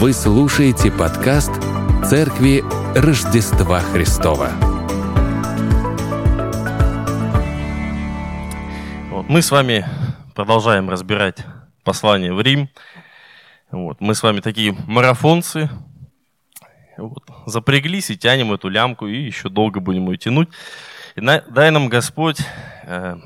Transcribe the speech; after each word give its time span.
Вы 0.00 0.14
слушаете 0.14 0.90
подкаст 0.90 1.50
Церкви 2.08 2.64
Рождества 2.96 3.80
Христова. 3.80 4.48
Мы 9.28 9.42
с 9.42 9.50
вами 9.50 9.84
продолжаем 10.34 10.88
разбирать 10.88 11.44
послание 11.84 12.32
в 12.32 12.40
Рим. 12.40 12.70
Вот, 13.70 14.00
мы 14.00 14.14
с 14.14 14.22
вами 14.22 14.40
такие 14.40 14.72
марафонцы. 14.86 15.68
Вот, 16.96 17.22
запряглись 17.44 18.08
и 18.08 18.16
тянем 18.16 18.54
эту 18.54 18.70
лямку, 18.70 19.06
и 19.06 19.20
еще 19.20 19.50
долго 19.50 19.80
будем 19.80 20.10
ее 20.10 20.16
тянуть. 20.16 20.48
И 21.14 21.20
на, 21.20 21.42
дай 21.42 21.70
нам 21.70 21.90
Господь 21.90 22.40
э, 22.84 23.16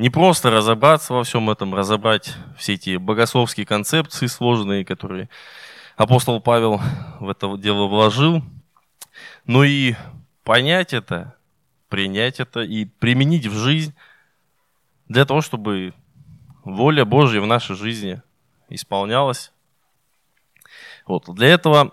не 0.00 0.08
просто 0.08 0.50
разобраться 0.50 1.12
во 1.12 1.24
всем 1.24 1.50
этом, 1.50 1.74
разобрать 1.74 2.34
все 2.56 2.72
эти 2.72 2.96
богословские 2.96 3.66
концепции 3.66 4.28
сложные, 4.28 4.82
которые 4.82 5.28
апостол 5.94 6.40
Павел 6.40 6.80
в 7.20 7.28
это 7.28 7.54
дело 7.58 7.86
вложил, 7.86 8.42
но 9.44 9.62
и 9.62 9.94
понять 10.42 10.94
это, 10.94 11.36
принять 11.90 12.40
это 12.40 12.62
и 12.62 12.86
применить 12.86 13.46
в 13.46 13.54
жизнь 13.54 13.94
для 15.08 15.26
того, 15.26 15.42
чтобы 15.42 15.92
воля 16.64 17.04
Божья 17.04 17.42
в 17.42 17.46
нашей 17.46 17.76
жизни 17.76 18.22
исполнялась. 18.70 19.52
Вот. 21.06 21.28
Для 21.34 21.48
этого, 21.48 21.92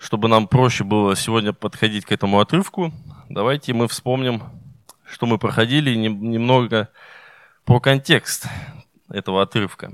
чтобы 0.00 0.26
нам 0.26 0.48
проще 0.48 0.82
было 0.82 1.14
сегодня 1.14 1.52
подходить 1.52 2.06
к 2.06 2.10
этому 2.10 2.40
отрывку, 2.40 2.92
давайте 3.28 3.72
мы 3.72 3.86
вспомним, 3.86 4.42
что 5.04 5.26
мы 5.26 5.38
проходили 5.38 5.94
немного 5.94 6.88
про 7.64 7.80
контекст 7.80 8.46
этого 9.10 9.42
отрывка. 9.42 9.92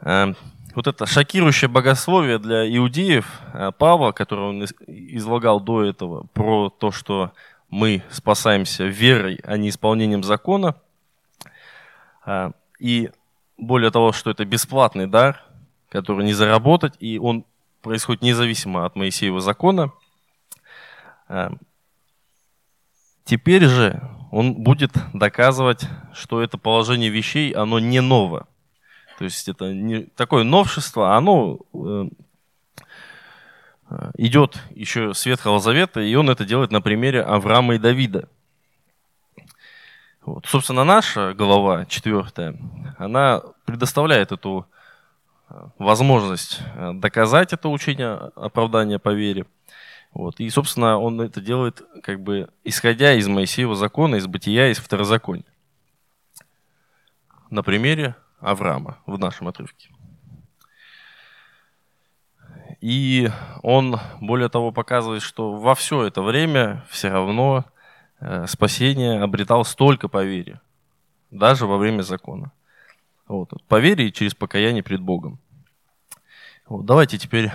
Э, 0.00 0.34
вот 0.74 0.86
это 0.86 1.06
шокирующее 1.06 1.68
богословие 1.68 2.38
для 2.38 2.68
иудеев 2.76 3.40
э, 3.52 3.72
Павла, 3.76 4.12
которое 4.12 4.50
он 4.50 4.64
излагал 4.86 5.60
до 5.60 5.84
этого, 5.84 6.26
про 6.32 6.70
то, 6.70 6.90
что 6.90 7.32
мы 7.68 8.02
спасаемся 8.10 8.84
верой, 8.84 9.40
а 9.44 9.56
не 9.56 9.70
исполнением 9.70 10.22
закона. 10.22 10.76
Э, 12.26 12.52
и 12.78 13.10
более 13.56 13.90
того, 13.90 14.12
что 14.12 14.30
это 14.30 14.44
бесплатный 14.44 15.06
дар, 15.06 15.42
который 15.88 16.24
не 16.24 16.34
заработать, 16.34 16.94
и 17.00 17.18
он 17.18 17.44
происходит 17.82 18.22
независимо 18.22 18.84
от 18.84 18.94
Моисеева 18.94 19.40
закона. 19.40 19.92
Теперь 23.24 23.64
же 23.66 24.00
он 24.30 24.54
будет 24.54 24.92
доказывать, 25.14 25.86
что 26.12 26.42
это 26.42 26.58
положение 26.58 27.10
вещей, 27.10 27.52
оно 27.52 27.78
не 27.78 28.00
ново. 28.00 28.46
То 29.18 29.24
есть 29.24 29.48
это 29.48 29.72
не 29.72 30.02
такое 30.02 30.44
новшество, 30.44 31.16
оно 31.16 31.58
э, 31.74 32.08
э, 33.90 34.10
идет 34.16 34.62
еще 34.70 35.14
с 35.14 35.26
Ветхого 35.26 35.58
Завета, 35.58 36.00
и 36.00 36.14
он 36.14 36.30
это 36.30 36.44
делает 36.44 36.70
на 36.70 36.80
примере 36.80 37.22
Авраама 37.22 37.74
и 37.74 37.78
Давида. 37.78 38.28
Вот. 40.24 40.46
Собственно, 40.46 40.84
наша 40.84 41.32
глава, 41.32 41.86
четвертая, 41.86 42.56
она 42.98 43.42
предоставляет 43.64 44.30
эту 44.30 44.66
э, 45.48 45.54
возможность 45.78 46.60
доказать 46.94 47.52
это 47.52 47.68
учение 47.70 48.30
оправдания 48.36 48.98
по 48.98 49.10
вере– 49.10 49.46
вот. 50.18 50.40
И, 50.40 50.50
собственно, 50.50 50.98
он 50.98 51.20
это 51.20 51.40
делает, 51.40 51.80
как 52.02 52.20
бы, 52.20 52.50
исходя 52.64 53.14
из 53.14 53.28
Моисеева 53.28 53.76
закона, 53.76 54.16
из 54.16 54.26
бытия, 54.26 54.68
из 54.68 54.78
второзакония. 54.78 55.46
На 57.50 57.62
примере 57.62 58.16
Авраама 58.40 58.98
в 59.06 59.16
нашем 59.16 59.46
отрывке. 59.46 59.90
И 62.80 63.30
он, 63.62 64.00
более 64.20 64.48
того, 64.48 64.72
показывает, 64.72 65.22
что 65.22 65.52
во 65.52 65.76
все 65.76 66.02
это 66.02 66.20
время 66.20 66.84
все 66.90 67.10
равно 67.10 67.64
э, 68.18 68.48
спасение 68.48 69.22
обретал 69.22 69.64
столько 69.64 70.08
по 70.08 70.24
вере, 70.24 70.60
даже 71.30 71.64
во 71.64 71.76
время 71.76 72.02
закона. 72.02 72.50
Вот. 73.28 73.52
По 73.68 73.78
вере 73.78 74.08
и 74.08 74.12
через 74.12 74.34
покаяние 74.34 74.82
пред 74.82 75.00
Богом. 75.00 75.38
Вот. 76.66 76.86
Давайте 76.86 77.18
теперь 77.18 77.52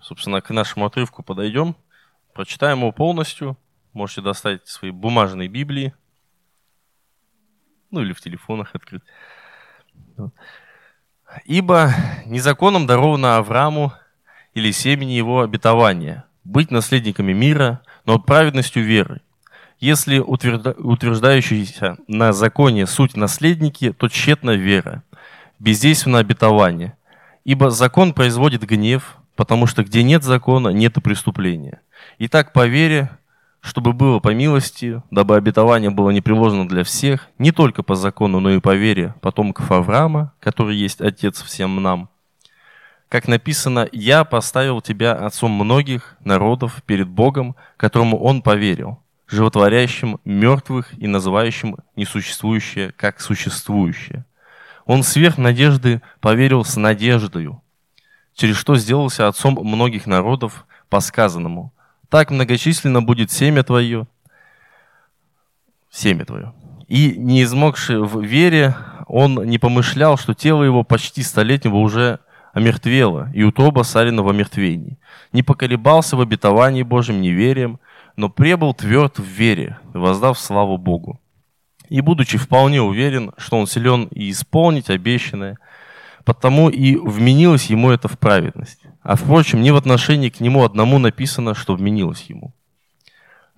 собственно, 0.00 0.40
к 0.40 0.50
нашему 0.50 0.86
отрывку 0.86 1.22
подойдем, 1.22 1.76
прочитаем 2.40 2.78
его 2.78 2.90
полностью. 2.90 3.58
Можете 3.92 4.22
достать 4.22 4.66
свои 4.66 4.92
бумажные 4.92 5.46
Библии, 5.46 5.92
ну 7.90 8.00
или 8.00 8.14
в 8.14 8.20
телефонах 8.22 8.74
открыть. 8.74 9.02
«Ибо 11.44 11.92
незаконом 12.24 12.86
даровано 12.86 13.36
Аврааму 13.36 13.92
или 14.54 14.70
семени 14.70 15.12
его 15.12 15.42
обетования 15.42 16.24
быть 16.42 16.70
наследниками 16.70 17.34
мира, 17.34 17.82
но 18.06 18.18
праведностью 18.18 18.84
веры. 18.84 19.20
Если 19.78 20.18
утверждающиеся 20.18 21.98
на 22.08 22.32
законе 22.32 22.86
суть 22.86 23.18
наследники, 23.18 23.92
то 23.92 24.08
тщетна 24.08 24.52
вера, 24.52 25.02
бездейственно 25.58 26.20
обетование. 26.20 26.96
Ибо 27.44 27.68
закон 27.68 28.14
производит 28.14 28.62
гнев, 28.62 29.19
потому 29.40 29.66
что 29.66 29.82
где 29.82 30.02
нет 30.02 30.22
закона, 30.22 30.68
нет 30.68 30.98
и 30.98 31.00
преступления. 31.00 31.80
Итак, 32.18 32.52
по 32.52 32.66
вере, 32.66 33.08
чтобы 33.62 33.94
было 33.94 34.18
по 34.18 34.34
милости, 34.34 35.02
дабы 35.10 35.34
обетование 35.34 35.88
было 35.88 36.10
не 36.10 36.20
приложено 36.20 36.68
для 36.68 36.84
всех, 36.84 37.26
не 37.38 37.50
только 37.50 37.82
по 37.82 37.94
закону, 37.94 38.40
но 38.40 38.50
и 38.50 38.60
по 38.60 38.74
вере 38.74 39.14
потомков 39.22 39.72
Авраама, 39.72 40.34
который 40.40 40.76
есть 40.76 41.00
отец 41.00 41.40
всем 41.40 41.82
нам. 41.82 42.10
Как 43.08 43.28
написано, 43.28 43.88
«Я 43.92 44.24
поставил 44.24 44.82
тебя 44.82 45.14
отцом 45.14 45.52
многих 45.52 46.18
народов 46.22 46.82
перед 46.84 47.08
Богом, 47.08 47.56
которому 47.78 48.22
он 48.22 48.42
поверил, 48.42 48.98
животворящим 49.26 50.20
мертвых 50.26 50.92
и 50.98 51.06
называющим 51.06 51.78
несуществующее 51.96 52.92
как 52.94 53.22
существующее». 53.22 54.26
Он 54.84 55.02
сверх 55.02 55.38
надежды 55.38 56.02
поверил 56.20 56.62
с 56.62 56.76
надеждою, 56.76 57.62
через 58.40 58.56
что 58.56 58.76
сделался 58.76 59.28
отцом 59.28 59.58
многих 59.62 60.06
народов 60.06 60.64
по 60.88 61.00
сказанному. 61.00 61.74
Так 62.08 62.30
многочисленно 62.30 63.02
будет 63.02 63.30
семя 63.30 63.62
твое, 63.62 64.06
семя 65.90 66.24
твое. 66.24 66.54
И 66.88 67.16
не 67.18 67.42
измогший 67.42 68.02
в 68.02 68.22
вере, 68.22 68.74
он 69.06 69.34
не 69.44 69.58
помышлял, 69.58 70.16
что 70.16 70.32
тело 70.32 70.62
его 70.62 70.84
почти 70.84 71.22
столетнего 71.22 71.76
уже 71.76 72.18
омертвело, 72.54 73.30
и 73.34 73.42
утроба 73.42 73.82
Сарина 73.82 74.22
в 74.22 74.28
омертвении. 74.30 74.98
Не 75.32 75.42
поколебался 75.42 76.16
в 76.16 76.22
обетовании 76.22 76.82
Божьим 76.82 77.20
неверием, 77.20 77.78
но 78.16 78.30
пребыл 78.30 78.72
тверд 78.72 79.18
в 79.18 79.24
вере, 79.24 79.78
воздав 79.92 80.38
славу 80.38 80.78
Богу. 80.78 81.20
И 81.90 82.00
будучи 82.00 82.38
вполне 82.38 82.80
уверен, 82.80 83.32
что 83.36 83.58
он 83.58 83.66
силен 83.66 84.04
и 84.04 84.30
исполнить 84.30 84.88
обещанное– 84.88 85.58
потому 86.32 86.70
и 86.70 86.94
вменилось 86.94 87.66
ему 87.66 87.90
это 87.90 88.06
в 88.06 88.16
праведность. 88.16 88.84
А 89.02 89.16
впрочем, 89.16 89.62
не 89.62 89.72
в 89.72 89.76
отношении 89.76 90.28
к 90.28 90.38
нему 90.38 90.64
одному 90.64 91.00
написано, 91.00 91.56
что 91.56 91.74
вменилось 91.74 92.22
ему, 92.28 92.54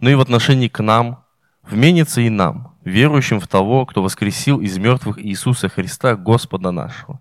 но 0.01 0.09
и 0.09 0.15
в 0.15 0.23
отношении 0.23 0.69
к 0.69 0.83
нам 0.83 1.23
вменится 1.63 2.23
и 2.23 2.31
нам, 2.31 2.75
верующим 2.83 3.41
в 3.41 3.47
того, 3.47 3.85
кто 3.85 4.03
воскресил 4.03 4.59
из 4.63 4.79
мертвых 4.79 5.23
Иисуса 5.23 5.69
Христа, 5.69 6.17
Господа 6.17 6.71
нашего, 6.71 7.21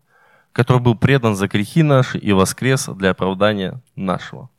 который 0.54 0.82
был 0.82 0.96
предан 0.96 1.36
за 1.36 1.50
грехи 1.50 1.84
наши 1.84 2.18
и 2.18 2.32
воскрес 2.32 2.88
для 2.88 3.10
оправдания 3.10 3.82
нашего. 3.98 4.50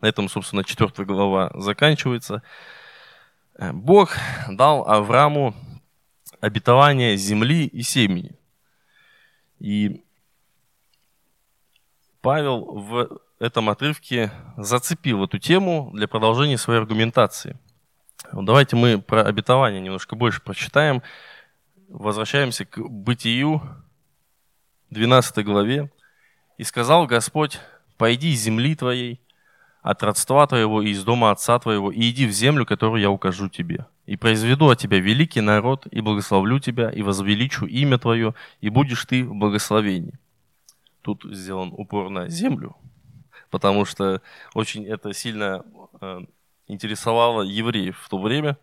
На 0.00 0.06
этом, 0.06 0.28
собственно, 0.28 0.64
четвертая 0.64 1.06
глава 1.06 1.52
заканчивается. 1.54 2.42
Бог 3.56 4.16
дал 4.48 4.82
Аврааму 4.88 5.54
обетование 6.40 7.16
земли 7.16 7.66
и 7.66 7.82
семени– 7.82 8.32
и 9.62 10.02
Павел 12.20 12.64
в 12.64 13.20
этом 13.38 13.70
отрывке 13.70 14.32
зацепил 14.56 15.22
эту 15.22 15.38
тему 15.38 15.92
для 15.94 16.08
продолжения 16.08 16.58
своей 16.58 16.80
аргументации. 16.80 17.56
Давайте 18.32 18.74
мы 18.74 19.00
про 19.00 19.22
обетование 19.22 19.80
немножко 19.80 20.16
больше 20.16 20.42
прочитаем. 20.42 21.00
Возвращаемся 21.88 22.64
к 22.64 22.76
Бытию, 22.80 23.62
12 24.90 25.44
главе. 25.44 25.92
«И 26.58 26.64
сказал 26.64 27.06
Господь, 27.06 27.60
пойди 27.98 28.32
из 28.32 28.40
земли 28.40 28.74
твоей, 28.74 29.20
от 29.82 30.02
родства 30.04 30.46
твоего 30.46 30.80
и 30.80 30.90
из 30.90 31.02
дома 31.04 31.32
отца 31.32 31.58
твоего, 31.58 31.90
и 31.90 32.10
иди 32.10 32.26
в 32.26 32.30
землю, 32.30 32.64
которую 32.64 33.00
я 33.00 33.10
укажу 33.10 33.48
тебе. 33.48 33.86
И 34.06 34.16
произведу 34.16 34.70
от 34.70 34.78
тебя 34.78 35.00
великий 35.00 35.40
народ, 35.40 35.86
и 35.90 36.00
благословлю 36.00 36.60
тебя, 36.60 36.88
и 36.90 37.02
возвеличу 37.02 37.66
имя 37.66 37.98
твое, 37.98 38.34
и 38.60 38.68
будешь 38.68 39.04
ты 39.04 39.24
в 39.24 39.34
благословении. 39.34 40.14
Тут 41.02 41.24
сделан 41.24 41.72
упор 41.76 42.10
на 42.10 42.28
землю, 42.28 42.76
потому 43.50 43.84
что 43.84 44.22
очень 44.54 44.86
это 44.86 45.12
сильно 45.12 45.64
э, 46.00 46.20
интересовало 46.68 47.42
евреев 47.42 47.98
в 47.98 48.08
то 48.08 48.18
время. 48.18 48.56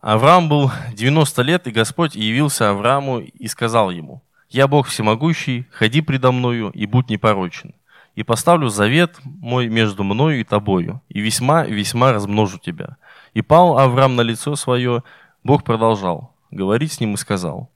Авраам 0.00 0.48
был 0.48 0.70
90 0.94 1.42
лет, 1.42 1.66
и 1.66 1.70
Господь 1.70 2.14
явился 2.14 2.70
Аврааму 2.70 3.20
и 3.20 3.46
сказал 3.48 3.90
ему, 3.90 4.22
«Я 4.48 4.68
Бог 4.68 4.88
всемогущий, 4.88 5.66
ходи 5.70 6.00
предо 6.00 6.32
мною 6.32 6.70
и 6.70 6.86
будь 6.86 7.10
непорочен. 7.10 7.74
И 8.14 8.22
поставлю 8.22 8.68
завет 8.68 9.18
мой 9.24 9.68
между 9.68 10.04
мною 10.04 10.40
и 10.40 10.44
тобою, 10.44 11.02
и 11.08 11.20
весьма-весьма 11.20 12.12
размножу 12.12 12.58
тебя». 12.58 12.96
И 13.32 13.42
пал 13.42 13.78
Авраам 13.78 14.14
на 14.14 14.20
лицо 14.20 14.54
свое, 14.54 15.02
Бог 15.42 15.64
продолжал 15.64 16.34
говорить 16.54 16.92
с 16.92 17.00
ним 17.00 17.14
и 17.14 17.18
сказал, 17.18 17.70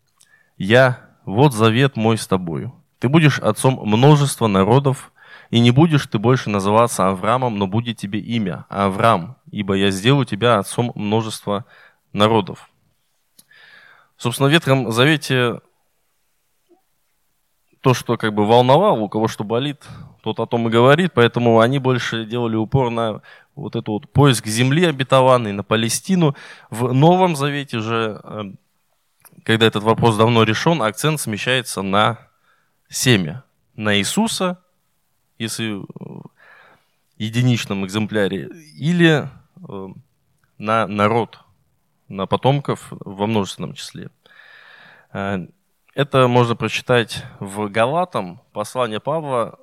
«Я, 0.56 1.00
вот 1.24 1.52
завет 1.52 1.96
мой 1.96 2.16
с 2.16 2.26
тобою. 2.26 2.74
Ты 2.98 3.08
будешь 3.08 3.38
отцом 3.38 3.80
множества 3.84 4.46
народов, 4.46 5.12
и 5.50 5.60
не 5.60 5.70
будешь 5.70 6.06
ты 6.06 6.18
больше 6.18 6.50
называться 6.50 7.08
Авраамом, 7.08 7.58
но 7.58 7.66
будет 7.66 7.96
тебе 7.96 8.20
имя 8.20 8.66
Авраам, 8.68 9.36
ибо 9.50 9.74
я 9.74 9.90
сделаю 9.90 10.24
тебя 10.24 10.58
отцом 10.58 10.92
множества 10.94 11.64
народов». 12.12 12.70
Собственно, 14.16 14.48
в 14.48 14.52
Ветхом 14.52 14.90
Завете 14.90 15.60
то, 17.80 17.94
что 17.94 18.16
как 18.16 18.34
бы 18.34 18.46
волновало, 18.46 19.00
у 19.00 19.08
кого 19.08 19.28
что 19.28 19.44
болит, 19.44 19.84
тот 20.22 20.40
о 20.40 20.46
том 20.46 20.68
и 20.68 20.70
говорит, 20.70 21.12
поэтому 21.14 21.60
они 21.60 21.78
больше 21.78 22.24
делали 22.24 22.56
упор 22.56 22.90
на 22.90 23.22
вот 23.54 23.76
этот 23.76 23.88
вот 23.88 24.12
поиск 24.12 24.46
земли 24.46 24.84
обетованной, 24.84 25.52
на 25.52 25.62
Палестину. 25.62 26.34
В 26.70 26.92
Новом 26.92 27.36
Завете 27.36 27.80
же, 27.80 28.20
э, 28.22 28.42
когда 29.44 29.66
этот 29.66 29.82
вопрос 29.82 30.16
давно 30.16 30.42
решен, 30.42 30.82
акцент 30.82 31.20
смещается 31.20 31.82
на 31.82 32.18
семя, 32.88 33.44
на 33.74 33.96
Иисуса, 33.98 34.58
если 35.38 35.72
в 35.74 36.30
единичном 37.16 37.86
экземпляре, 37.86 38.48
или 38.74 39.28
э, 39.68 39.88
на 40.58 40.86
народ, 40.86 41.40
на 42.08 42.26
потомков 42.26 42.88
во 42.90 43.26
множественном 43.26 43.74
числе. 43.74 44.10
Э, 45.98 46.02
это 46.02 46.28
можно 46.28 46.56
прочитать 46.56 47.24
в 47.40 47.68
Галатам, 47.68 48.40
послание 48.52 49.00
Павла, 49.00 49.58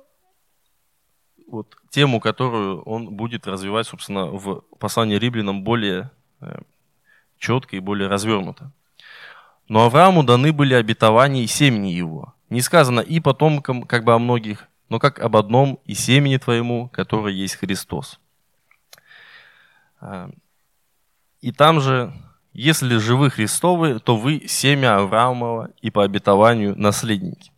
вот, 1.46 1.76
тему, 1.90 2.20
которую 2.20 2.82
он 2.82 3.16
будет 3.16 3.46
развивать, 3.46 3.86
собственно, 3.86 4.26
в 4.26 4.62
послании 4.78 5.16
римлянам 5.16 5.62
более 5.62 6.10
э, 6.40 6.58
четко 7.38 7.76
и 7.76 7.80
более 7.80 8.08
развернуто. 8.08 8.70
Но 9.68 9.84
Аврааму 9.84 10.22
даны 10.22 10.52
были 10.52 10.74
обетования 10.74 11.42
и 11.42 11.46
семени 11.46 11.88
его. 11.88 12.34
Не 12.50 12.60
сказано 12.60 13.00
и 13.00 13.18
потомкам, 13.20 13.82
как 13.82 14.04
бы 14.04 14.12
о 14.12 14.18
многих, 14.18 14.68
но 14.88 14.98
как 14.98 15.18
об 15.18 15.36
одном 15.36 15.80
и 15.84 15.94
семени 15.94 16.36
твоему, 16.36 16.88
которое 16.88 17.34
есть 17.34 17.56
Христос. 17.56 18.20
А, 20.00 20.30
и 21.40 21.50
там 21.50 21.80
же, 21.80 22.12
если 22.56 22.96
живы 22.96 23.30
Христовы, 23.30 23.98
то 24.00 24.16
вы 24.16 24.44
семя 24.46 24.96
Авраамова 24.98 25.70
и 25.82 25.90
по 25.90 26.04
обетованию 26.04 26.76
наследники. 26.76 27.52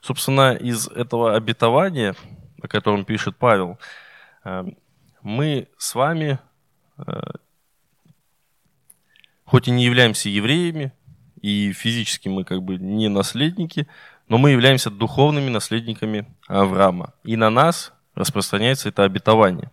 Собственно, 0.00 0.54
из 0.54 0.88
этого 0.88 1.34
обетования– 1.36 2.14
о 2.64 2.68
котором 2.68 3.04
пишет 3.04 3.36
Павел, 3.36 3.78
э, 4.44 4.64
мы 5.22 5.68
с 5.76 5.94
вами, 5.94 6.38
э, 6.96 7.02
хоть 9.44 9.68
и 9.68 9.70
не 9.70 9.84
являемся 9.84 10.30
евреями, 10.30 10.94
и 11.42 11.72
физически 11.72 12.28
мы 12.28 12.44
как 12.44 12.62
бы 12.62 12.78
не 12.78 13.08
наследники, 13.08 13.86
но 14.28 14.38
мы 14.38 14.52
являемся 14.52 14.90
духовными 14.90 15.50
наследниками 15.50 16.26
Авраама. 16.48 17.12
И 17.22 17.36
на 17.36 17.50
нас 17.50 17.92
распространяется 18.14 18.88
это 18.88 19.04
обетование. 19.04 19.70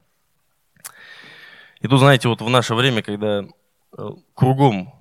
И 1.80 1.88
тут, 1.88 2.00
знаете, 2.00 2.28
вот 2.28 2.42
в 2.42 2.50
наше 2.50 2.76
время, 2.76 3.02
когда 3.02 3.46
кругом 4.34 4.94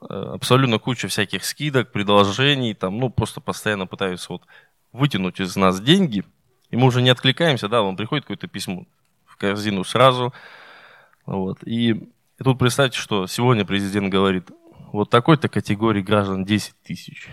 абсолютно 0.00 0.78
куча 0.78 1.08
всяких 1.08 1.44
скидок, 1.44 1.92
предложений, 1.92 2.74
там, 2.74 2.98
ну, 2.98 3.10
просто 3.10 3.40
постоянно 3.40 3.86
пытаются 3.86 4.32
вот 4.32 4.42
вытянуть 4.92 5.40
из 5.40 5.56
нас 5.56 5.80
деньги– 5.80 6.24
и 6.74 6.76
мы 6.76 6.88
уже 6.88 7.02
не 7.02 7.10
откликаемся, 7.10 7.68
да, 7.68 7.82
вам 7.82 7.96
приходит 7.96 8.24
какое-то 8.24 8.48
письмо 8.48 8.84
в 9.26 9.36
корзину 9.36 9.84
сразу. 9.84 10.34
Вот. 11.24 11.58
И, 11.62 11.90
и 11.92 12.42
тут 12.42 12.58
представьте, 12.58 12.98
что 12.98 13.28
сегодня 13.28 13.64
президент 13.64 14.10
говорит, 14.10 14.50
вот 14.92 15.08
такой-то 15.08 15.48
категории 15.48 16.02
граждан 16.02 16.44
10 16.44 16.74
тысяч 16.82 17.28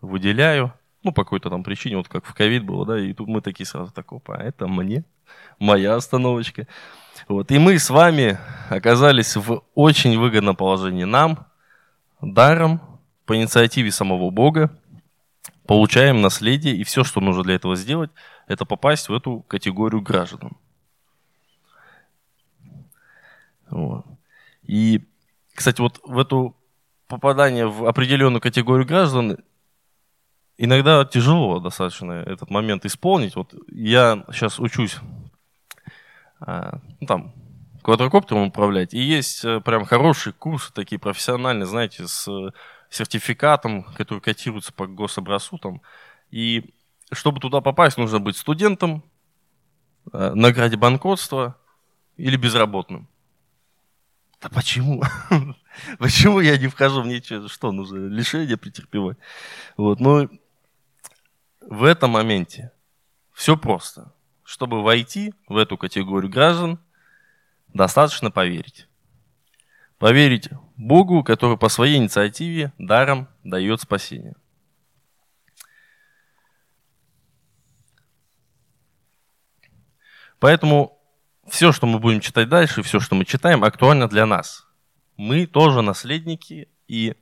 выделяю, 0.00 0.72
ну, 1.04 1.12
по 1.12 1.22
какой-то 1.22 1.48
там 1.48 1.62
причине, 1.62 1.96
вот 1.96 2.08
как 2.08 2.26
в 2.26 2.34
ковид 2.34 2.64
было, 2.64 2.84
да, 2.84 2.98
и 2.98 3.12
тут 3.12 3.28
мы 3.28 3.40
такие 3.40 3.66
сразу, 3.66 3.92
так, 3.92 4.12
опа, 4.12 4.36
это 4.36 4.66
мне, 4.66 5.04
моя 5.60 5.94
остановочка. 5.94 6.66
Вот, 7.28 7.50
и 7.50 7.58
мы 7.58 7.78
с 7.78 7.88
вами 7.88 8.38
оказались 8.68 9.36
в 9.36 9.62
очень 9.74 10.18
выгодном 10.18 10.56
положении 10.56 11.04
нам, 11.04 11.46
даром, 12.20 12.80
по 13.24 13.36
инициативе 13.36 13.90
самого 13.90 14.30
Бога, 14.30 14.76
получаем 15.66 16.20
наследие, 16.20 16.76
и 16.76 16.84
все, 16.84 17.04
что 17.04 17.20
нужно 17.20 17.42
для 17.42 17.54
этого 17.54 17.76
сделать, 17.76 18.10
это 18.46 18.66
попасть 18.66 19.08
в 19.08 19.14
эту 19.14 19.40
категорию 19.40 20.02
граждан. 20.02 20.52
Вот. 23.70 24.04
И, 24.62 25.02
кстати, 25.54 25.80
вот 25.80 26.00
в 26.04 26.18
эту 26.18 26.54
попадание 27.08 27.66
в 27.66 27.86
определенную 27.86 28.40
категорию 28.40 28.86
граждан 28.86 29.38
иногда 30.58 31.04
тяжело 31.04 31.60
достаточно 31.60 32.12
этот 32.12 32.50
момент 32.50 32.84
исполнить. 32.84 33.34
Вот 33.34 33.54
я 33.68 34.24
сейчас 34.30 34.60
учусь 34.60 34.98
ну, 36.46 37.06
там, 37.06 37.34
квадрокоптером 37.82 38.48
управлять, 38.48 38.94
и 38.94 38.98
есть 38.98 39.44
э, 39.44 39.60
прям 39.60 39.84
хорошие 39.84 40.32
курсы, 40.32 40.72
такие 40.72 40.98
профессиональные, 40.98 41.66
знаете, 41.66 42.06
с 42.06 42.28
сертификатом, 42.90 43.84
который 43.94 44.20
котируется 44.20 44.72
по 44.72 44.86
гособразцу. 44.86 45.58
Там. 45.58 45.82
И 46.30 46.74
чтобы 47.12 47.40
туда 47.40 47.60
попасть, 47.60 47.98
нужно 47.98 48.20
быть 48.20 48.36
студентом, 48.36 49.04
э, 50.12 50.32
на 50.34 50.52
граде 50.52 50.76
банкротства 50.76 51.56
или 52.16 52.36
безработным. 52.36 53.08
Да 54.40 54.48
почему? 54.48 55.02
почему 55.98 56.40
я 56.40 56.56
не 56.56 56.68
вхожу 56.68 57.02
в 57.02 57.06
ничего? 57.06 57.48
Что 57.48 57.72
нужно? 57.72 58.06
Лишение 58.08 58.56
претерпевать? 58.56 59.18
Вот. 59.76 60.00
Но 60.00 60.28
в 61.60 61.84
этом 61.84 62.10
моменте 62.12 62.72
все 63.32 63.56
просто. 63.56 64.12
Чтобы 64.44 64.82
войти 64.82 65.34
в 65.48 65.56
эту 65.56 65.76
категорию 65.76 66.30
граждан, 66.30 66.78
достаточно 67.72 68.30
поверить. 68.30 68.86
Поверить 69.98 70.48
Богу, 70.76 71.24
который 71.24 71.56
по 71.56 71.68
своей 71.68 71.96
инициативе 71.96 72.72
даром 72.78 73.28
дает 73.42 73.80
спасение. 73.80 74.34
Поэтому 80.38 80.98
все, 81.48 81.72
что 81.72 81.86
мы 81.86 81.98
будем 81.98 82.20
читать 82.20 82.48
дальше, 82.48 82.82
все, 82.82 83.00
что 83.00 83.14
мы 83.14 83.24
читаем, 83.24 83.64
актуально 83.64 84.08
для 84.08 84.26
нас. 84.26 84.66
Мы 85.16 85.46
тоже 85.46 85.80
наследники, 85.80 86.68
и 86.88 87.14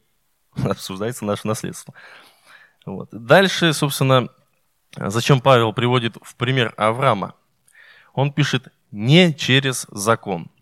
обсуждается 0.65 1.25
наше 1.25 1.47
наследство. 1.47 1.95
Вот. 2.85 3.09
Дальше, 3.13 3.73
собственно, 3.73 4.29
зачем 4.97 5.41
Павел 5.41 5.73
приводит 5.73 6.17
в 6.23 6.37
пример 6.37 6.75
Авраама? 6.77 7.35
Он 8.15 8.33
пишет 8.33 8.69
не 8.91 9.35
через 9.35 9.87
закон– 9.91 10.51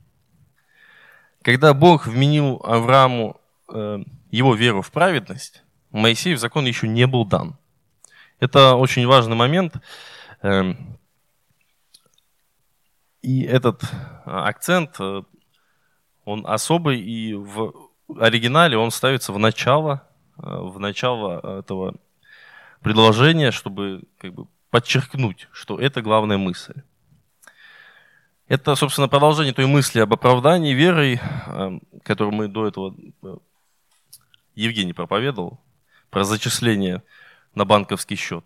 когда 1.42 1.72
Бог 1.72 2.06
вменил 2.06 2.60
Аврааму 2.64 3.40
э, 3.72 3.99
его 4.30 4.54
веру 4.54 4.82
в 4.82 4.90
праведность, 4.90 5.62
Моисею 5.90 6.37
закон 6.37 6.66
еще 6.66 6.87
не 6.87 7.06
был 7.06 7.25
дан. 7.25 7.56
Это 8.40 8.75
очень 8.75 9.06
важный 9.06 9.37
момент. 9.37 9.75
Э, 10.42 10.75
и 13.22 13.42
этот 13.42 13.82
акцент, 14.26 14.96
э, 15.00 15.22
он 16.26 16.46
особый, 16.46 17.00
и 17.00 17.32
в 17.32 17.72
оригинале 18.18 18.76
он 18.76 18.90
ставится 18.90 19.32
в 19.32 19.38
начало, 19.38 20.06
э, 20.37 20.42
в 20.42 20.78
начало 20.78 21.60
этого 21.60 21.94
предложения, 22.82 23.50
чтобы 23.50 24.02
как 24.18 24.34
бы, 24.34 24.46
подчеркнуть, 24.70 25.49
что 25.52 25.78
это 25.78 26.02
главная 26.02 26.38
мысль. 26.38 26.82
Это, 28.49 28.75
собственно, 28.75 29.08
продолжение 29.08 29.52
той 29.52 29.66
мысли 29.66 30.00
об 30.00 30.12
оправдании 30.12 30.75
верой, 30.75 31.20
эм, 31.46 31.82
которую 32.02 32.34
мы 32.34 32.49
до 32.49 32.66
этого 32.66 32.96
э, 33.22 33.37
Евгений 34.56 34.92
проповедовал, 34.92 35.60
про 36.10 36.25
зачисление 36.25 37.02
на 37.54 37.64
банковский 37.64 38.16
счет. 38.16 38.44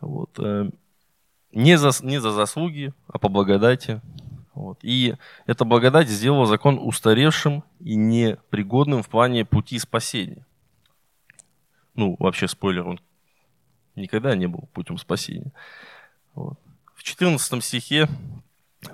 Вот. 0.00 0.38
Э, 0.38 0.70
не, 1.52 1.78
за, 1.78 1.90
не 2.04 2.20
за 2.20 2.30
заслуги, 2.30 2.92
а 3.08 3.18
по 3.18 3.28
благодати. 3.28 4.00
Вот. 4.54 4.78
И 4.82 5.16
эта 5.46 5.64
благодать 5.64 6.08
сделала 6.08 6.46
закон 6.46 6.78
устаревшим 6.80 7.64
и 7.80 7.96
непригодным 7.96 9.02
в 9.02 9.08
плане 9.08 9.44
пути 9.44 9.78
спасения. 9.78 10.46
Ну, 11.98 12.14
вообще, 12.20 12.46
спойлер, 12.46 12.86
он 12.86 13.00
никогда 13.96 14.36
не 14.36 14.46
был 14.46 14.68
путем 14.72 14.98
спасения. 14.98 15.50
Вот. 16.32 16.56
В 16.94 17.02
14 17.02 17.64
стихе 17.64 18.08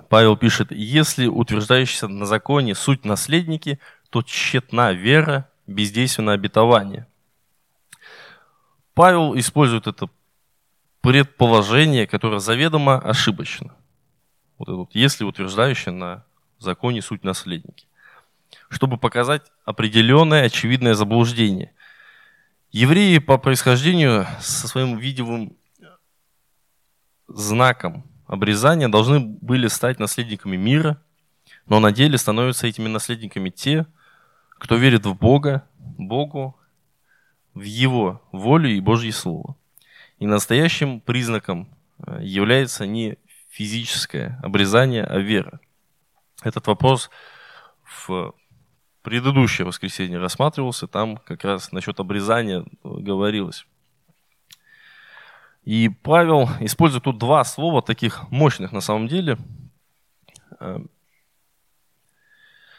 Павел 0.09 0.35
пишет, 0.35 0.71
если 0.71 1.27
утверждающийся 1.27 2.07
на 2.07 2.25
законе 2.25 2.73
суть 2.73 3.05
наследники, 3.05 3.79
то 4.09 4.23
тщетна 4.23 4.91
вера, 4.93 5.47
бездейственно 5.67 6.31
обетование. 6.31 7.05
Павел 8.95 9.37
использует 9.37 9.85
это 9.85 10.09
предположение, 11.01 12.07
которое 12.07 12.39
заведомо 12.39 12.97
ошибочно. 12.97 13.75
Вот 14.57 14.67
это 14.67 14.77
вот, 14.77 14.95
если 14.95 15.25
утверждающее 15.25 15.93
на 15.93 16.25
законе 16.57 17.03
суть 17.03 17.23
наследники. 17.23 17.85
Чтобы 18.67 18.97
показать 18.97 19.43
определенное 19.63 20.45
очевидное 20.45 20.95
заблуждение. 20.95 21.74
Евреи 22.75 23.19
по 23.19 23.37
происхождению 23.37 24.27
со 24.41 24.67
своим 24.67 24.97
видевым 24.97 25.55
знаком 27.29 28.03
обрезания 28.27 28.89
должны 28.89 29.21
были 29.21 29.69
стать 29.69 29.97
наследниками 29.97 30.57
мира, 30.57 31.01
но 31.67 31.79
на 31.79 31.93
деле 31.93 32.17
становятся 32.17 32.67
этими 32.67 32.89
наследниками 32.89 33.49
те, 33.49 33.85
кто 34.49 34.75
верит 34.75 35.05
в 35.05 35.15
Бога, 35.15 35.65
Богу, 35.79 36.59
в 37.53 37.61
Его 37.61 38.21
волю 38.33 38.69
и 38.69 38.81
Божье 38.81 39.13
Слово. 39.13 39.55
И 40.19 40.25
настоящим 40.25 40.99
признаком 40.99 41.69
э, 42.05 42.19
является 42.23 42.85
не 42.85 43.17
физическое 43.51 44.37
обрезание, 44.43 45.05
а 45.05 45.19
вера. 45.19 45.61
Этот 46.43 46.67
вопрос 46.67 47.09
в 47.85 48.33
предыдущее 49.05 49.67
воскресенье 49.67 50.17
рассматривался, 50.17 50.87
там 50.87 51.17
как 51.17 51.43
раз 51.43 51.71
насчет 51.71 51.99
обрезания 51.99 52.61
э, 52.61 52.65
говорилось. 52.83 53.67
И 55.63 55.89
Павел 55.89 56.49
использует 56.59 57.03
тут 57.03 57.19
два 57.19 57.43
слова, 57.43 57.83
таких 57.83 58.29
мощных 58.31 58.71
на 58.71 58.81
самом 58.81 59.07
деле. 59.07 59.37
Э, 60.59 60.79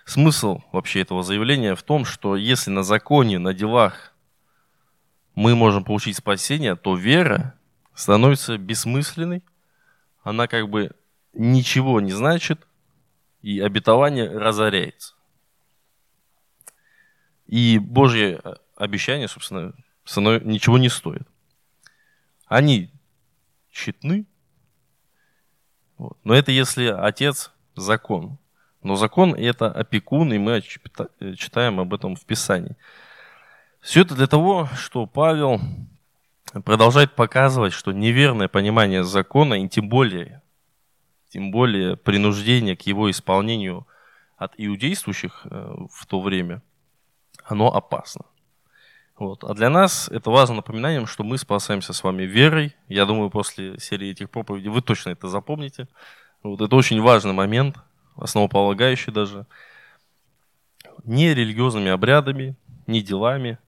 смысл 0.04 0.62
вообще 0.72 1.02
этого 1.02 1.22
заявления 1.22 1.76
в 1.76 1.84
том, 1.84 2.04
что 2.04 2.34
если 2.34 2.72
на 2.72 2.82
законе, 2.82 3.38
на 3.38 3.54
делах 3.54 4.12
мы 5.36 5.54
можем 5.54 5.84
получить 5.84 6.16
спасение, 6.16 6.74
то 6.74 6.96
вера 6.96 7.54
становится 7.94 8.58
бессмысленной, 8.58 9.44
она 10.24 10.48
как 10.48 10.68
бы 10.68 10.90
ничего 11.34 12.00
не 12.00 12.10
значит, 12.10 12.66
и 13.42 13.60
обетование 13.60 14.28
разоряется. 14.28 15.15
И 17.46 17.78
Божье 17.78 18.40
обещание, 18.76 19.28
собственно, 19.28 19.72
ничего 20.16 20.78
не 20.78 20.88
стоит. 20.88 21.26
Они 22.46 22.90
читны, 23.70 24.26
вот. 25.98 26.18
но 26.24 26.34
это 26.34 26.52
если 26.52 26.86
отец 26.86 27.52
закон. 27.74 28.38
Но 28.82 28.96
закон 28.96 29.34
это 29.34 29.70
опекун, 29.70 30.32
и 30.32 30.38
мы 30.38 30.62
читаем 30.62 31.80
об 31.80 31.92
этом 31.92 32.14
в 32.14 32.24
Писании. 32.24 32.76
Все 33.80 34.02
это 34.02 34.14
для 34.14 34.26
того, 34.26 34.68
что 34.76 35.06
Павел 35.06 35.60
продолжает 36.64 37.14
показывать, 37.14 37.72
что 37.72 37.92
неверное 37.92 38.48
понимание 38.48 39.04
закона, 39.04 39.54
и 39.54 39.68
тем 39.68 39.88
более, 39.88 40.42
тем 41.30 41.50
более 41.50 41.96
принуждение 41.96 42.76
к 42.76 42.82
его 42.82 43.10
исполнению 43.10 43.86
от 44.36 44.54
иудействующих 44.56 45.46
э, 45.50 45.74
в 45.90 46.06
то 46.06 46.20
время, 46.20 46.62
оно 47.46 47.74
опасно. 47.74 48.24
Вот. 49.16 49.44
А 49.44 49.54
для 49.54 49.70
нас 49.70 50.08
это 50.08 50.30
важно 50.30 50.56
напоминанием, 50.56 51.06
что 51.06 51.24
мы 51.24 51.38
спасаемся 51.38 51.92
с 51.92 52.02
вами 52.02 52.24
верой. 52.24 52.76
Я 52.88 53.06
думаю, 53.06 53.30
после 53.30 53.78
серии 53.78 54.10
этих 54.10 54.30
проповедей 54.30 54.68
вы 54.68 54.82
точно 54.82 55.10
это 55.10 55.28
запомните. 55.28 55.88
Вот 56.42 56.60
это 56.60 56.76
очень 56.76 57.00
важный 57.00 57.32
момент, 57.32 57.78
основополагающий 58.16 59.10
даже. 59.10 59.46
Не 61.04 61.34
религиозными 61.34 61.90
обрядами, 61.90 62.56
не 62.86 63.00
делами, 63.00 63.58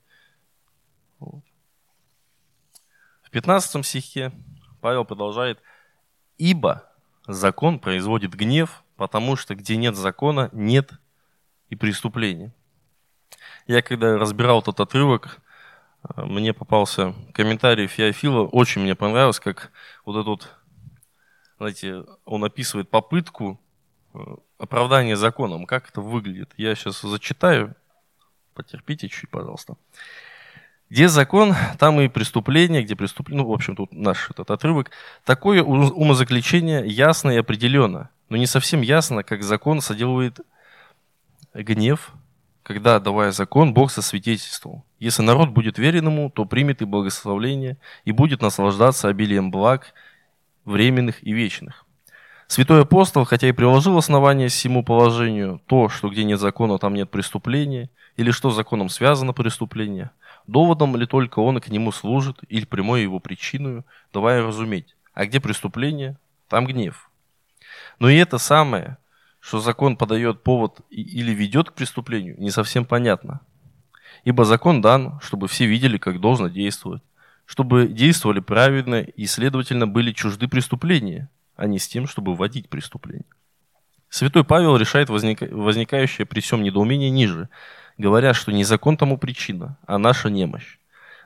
в 3.28 3.30
15 3.30 3.84
стихе 3.84 4.32
Павел 4.80 5.04
продолжает, 5.04 5.60
«Ибо 6.38 6.90
закон 7.26 7.78
производит 7.78 8.34
гнев, 8.34 8.82
потому 8.96 9.36
что 9.36 9.54
где 9.54 9.76
нет 9.76 9.96
закона, 9.96 10.48
нет 10.52 10.92
и 11.68 11.76
преступления». 11.76 12.54
Я 13.66 13.82
когда 13.82 14.16
разбирал 14.16 14.60
этот 14.60 14.80
отрывок, 14.80 15.40
мне 16.16 16.54
попался 16.54 17.14
комментарий 17.32 17.86
Феофила, 17.86 18.44
очень 18.46 18.82
мне 18.82 18.94
понравилось, 18.94 19.40
как 19.40 19.72
вот 20.04 20.20
этот, 20.20 20.50
знаете, 21.58 22.04
он 22.24 22.44
описывает 22.44 22.88
попытку 22.88 23.60
э, 24.14 24.18
оправдания 24.58 25.16
законом, 25.16 25.66
как 25.66 25.90
это 25.90 26.00
выглядит. 26.00 26.52
Я 26.56 26.74
сейчас 26.74 27.00
зачитаю, 27.00 27.74
потерпите 28.54 29.08
чуть, 29.08 29.28
пожалуйста. 29.28 29.76
Где 30.88 31.08
закон, 31.08 31.54
там 31.78 32.00
и 32.00 32.08
преступление, 32.08 32.82
где 32.82 32.96
преступление, 32.96 33.44
ну, 33.44 33.50
в 33.50 33.52
общем, 33.52 33.76
тут 33.76 33.92
наш 33.92 34.30
этот 34.30 34.50
отрывок. 34.50 34.90
Такое 35.24 35.62
умозаключение 35.62 36.86
ясно 36.86 37.30
и 37.30 37.36
определенно, 37.36 38.08
но 38.30 38.38
не 38.38 38.46
совсем 38.46 38.80
ясно, 38.80 39.22
как 39.22 39.42
закон 39.42 39.82
соделывает 39.82 40.40
гнев, 41.52 42.12
когда, 42.68 43.00
давая 43.00 43.32
закон, 43.32 43.74
Бог 43.74 43.90
сосвидетельствовал. 43.90 44.84
Если 45.00 45.22
народ 45.22 45.48
будет 45.48 45.78
верен 45.78 46.06
ему, 46.06 46.30
то 46.30 46.44
примет 46.44 46.80
и 46.82 46.84
благословление, 46.84 47.78
и 48.04 48.12
будет 48.12 48.42
наслаждаться 48.42 49.08
обилием 49.08 49.50
благ, 49.50 49.92
временных 50.64 51.26
и 51.26 51.32
вечных. 51.32 51.84
Святой 52.46 52.82
апостол, 52.82 53.24
хотя 53.24 53.48
и 53.48 53.52
приложил 53.52 53.98
основание 53.98 54.46
всему 54.46 54.84
положению, 54.84 55.60
то, 55.66 55.88
что 55.88 56.08
где 56.08 56.22
нет 56.22 56.38
закона, 56.38 56.78
там 56.78 56.94
нет 56.94 57.10
преступления, 57.10 57.90
или 58.16 58.30
что 58.30 58.52
законом 58.52 58.88
связано 58.88 59.32
преступление– 59.32 60.12
Доводом 60.48 60.96
ли 60.96 61.06
только 61.06 61.40
он 61.40 61.60
к 61.60 61.68
нему 61.68 61.92
служит, 61.92 62.38
или 62.48 62.64
прямой 62.64 63.02
его 63.02 63.20
причиной, 63.20 63.82
давая 64.14 64.42
разуметь, 64.42 64.96
а 65.12 65.26
где 65.26 65.40
преступление, 65.40 66.16
там 66.48 66.66
гнев. 66.66 67.10
Но 67.98 68.08
и 68.08 68.16
это 68.16 68.38
самое, 68.38 68.96
что 69.48 69.60
закон 69.60 69.96
подает 69.96 70.42
повод 70.42 70.82
или 70.90 71.32
ведет 71.32 71.70
к 71.70 71.72
преступлению, 71.72 72.36
не 72.38 72.50
совсем 72.50 72.84
понятно. 72.84 73.40
Ибо 74.24 74.44
закон 74.44 74.82
дан, 74.82 75.18
чтобы 75.22 75.48
все 75.48 75.64
видели, 75.64 75.96
как 75.96 76.20
должно 76.20 76.48
действовать, 76.48 77.02
чтобы 77.46 77.86
действовали 77.88 78.40
правильно 78.40 79.00
и, 79.00 79.24
следовательно, 79.24 79.86
были 79.86 80.12
чужды 80.12 80.48
преступления, 80.48 81.30
а 81.56 81.66
не 81.66 81.78
с 81.78 81.88
тем, 81.88 82.06
чтобы 82.06 82.34
вводить 82.34 82.68
преступление. 82.68 83.24
Святой 84.10 84.44
Павел 84.44 84.76
решает 84.76 85.08
возника... 85.08 85.48
возникающее 85.50 86.26
при 86.26 86.40
всем 86.40 86.62
недоумение 86.62 87.08
ниже– 87.08 87.48
говоря, 87.96 88.34
что 88.34 88.52
не 88.52 88.64
закон 88.64 88.98
тому 88.98 89.16
причина, 89.16 89.78
а 89.86 89.96
наша 89.98 90.28
немощь. 90.28 90.78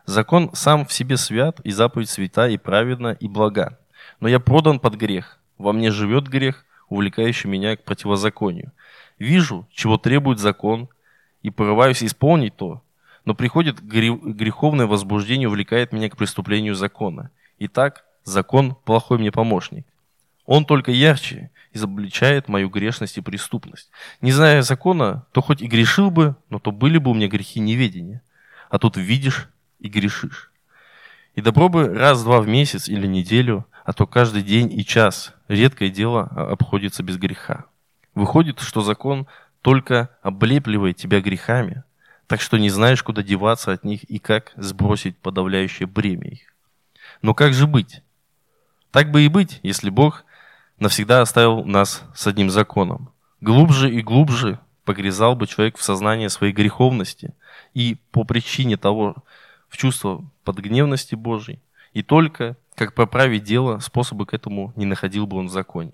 Закон 0.06 0.50
сам 0.54 0.86
в 0.86 0.92
себе 0.92 1.16
свят, 1.16 1.60
и 1.64 1.72
заповедь 1.72 2.08
свята, 2.08 2.48
и 2.48 2.56
праведна, 2.56 3.12
и 3.12 3.28
блага. 3.28 3.78
Но 4.20 4.28
я 4.28 4.40
продан 4.40 4.80
под 4.80 4.94
грех. 4.94 5.38
Во 5.58 5.72
мне 5.72 5.90
живет 5.90 6.28
грех, 6.28 6.64
увлекающий 6.92 7.48
меня 7.48 7.76
к 7.76 7.84
противозаконию. 7.84 8.72
Вижу, 9.18 9.66
чего 9.72 9.98
требует 9.98 10.38
закон, 10.38 10.88
и 11.42 11.50
порываюсь 11.50 12.02
исполнить 12.04 12.56
то, 12.56 12.82
но 13.24 13.34
приходит 13.34 13.80
греховное 13.80 14.86
возбуждение, 14.86 15.48
увлекает 15.48 15.92
меня 15.92 16.08
к 16.08 16.16
преступлению 16.16 16.74
закона. 16.74 17.30
Итак, 17.58 18.04
закон– 18.24 18.76
плохой 18.84 19.18
мне 19.18 19.32
помощник. 19.32 19.86
Он 20.44 20.64
только 20.64 20.90
ярче 20.90 21.50
изобличает 21.72 22.48
мою 22.48 22.68
грешность 22.68 23.16
и 23.16 23.20
преступность. 23.20 23.90
Не 24.20 24.32
зная 24.32 24.62
закона, 24.62 25.24
то 25.32 25.40
хоть 25.40 25.62
и 25.62 25.66
грешил 25.66 26.10
бы, 26.10 26.36
но 26.50 26.58
то 26.58 26.72
были 26.72 26.98
бы 26.98 27.10
у 27.10 27.14
меня 27.14 27.28
грехи 27.28 27.60
неведения. 27.60 28.22
А 28.68 28.78
тут 28.78 28.96
видишь 28.96 29.48
и 29.78 29.88
грешишь. 29.88 30.50
И 31.34 31.40
добро 31.40 31.68
бы 31.68 31.88
раз-два 31.88 32.40
в 32.40 32.48
месяц 32.48 32.88
или 32.88 33.06
неделю, 33.06 33.66
а 33.84 33.92
то 33.92 34.06
каждый 34.06 34.42
день 34.42 34.72
и 34.72 34.84
час 34.84 35.34
редкое 35.52 35.90
дело 35.90 36.22
обходится 36.22 37.02
без 37.02 37.16
греха. 37.16 37.66
Выходит, 38.14 38.60
что 38.60 38.82
закон 38.82 39.26
только 39.60 40.10
облепливает 40.22 40.96
тебя 40.96 41.20
грехами, 41.20 41.84
так 42.26 42.40
что 42.40 42.58
не 42.58 42.70
знаешь, 42.70 43.02
куда 43.02 43.22
деваться 43.22 43.72
от 43.72 43.84
них 43.84 44.04
и 44.04 44.18
как 44.18 44.52
сбросить 44.56 45.16
подавляющее 45.18 45.86
бремя 45.86 46.28
их. 46.28 46.54
Но 47.20 47.34
как 47.34 47.54
же 47.54 47.66
быть? 47.66 48.02
Так 48.90 49.10
бы 49.10 49.22
и 49.22 49.28
быть, 49.28 49.60
если 49.62 49.90
Бог 49.90 50.24
навсегда 50.78 51.20
оставил 51.20 51.64
нас 51.64 52.02
с 52.14 52.26
одним 52.26 52.50
законом. 52.50 53.10
Глубже 53.40 53.90
и 53.90 54.02
глубже 54.02 54.58
погрязал 54.84 55.36
бы 55.36 55.46
человек 55.46 55.78
в 55.78 55.82
сознание 55.82 56.28
своей 56.28 56.52
греховности 56.52 57.34
и 57.74 57.96
по 58.10 58.24
причине 58.24 58.76
того 58.76 59.16
в 59.68 59.76
чувство 59.76 60.24
подгневности 60.44 61.14
Божьей, 61.14 61.60
и 61.92 62.02
только, 62.02 62.56
как 62.74 62.94
поправить 62.94 63.44
дело, 63.44 63.78
способы 63.78 64.26
к 64.26 64.34
этому 64.34 64.72
не 64.76 64.86
находил 64.86 65.26
бы 65.26 65.36
он 65.36 65.46
в 65.46 65.52
законе. 65.52 65.92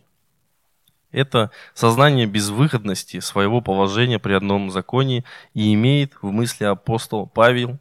Это 1.10 1.50
сознание 1.74 2.26
безвыходности 2.26 3.20
своего 3.20 3.60
положения 3.60 4.18
при 4.18 4.34
одном 4.34 4.70
законе 4.70 5.24
и 5.54 5.72
имеет 5.72 6.12
в 6.20 6.30
мысли 6.30 6.64
апостол 6.64 7.26
Павел 7.26 7.78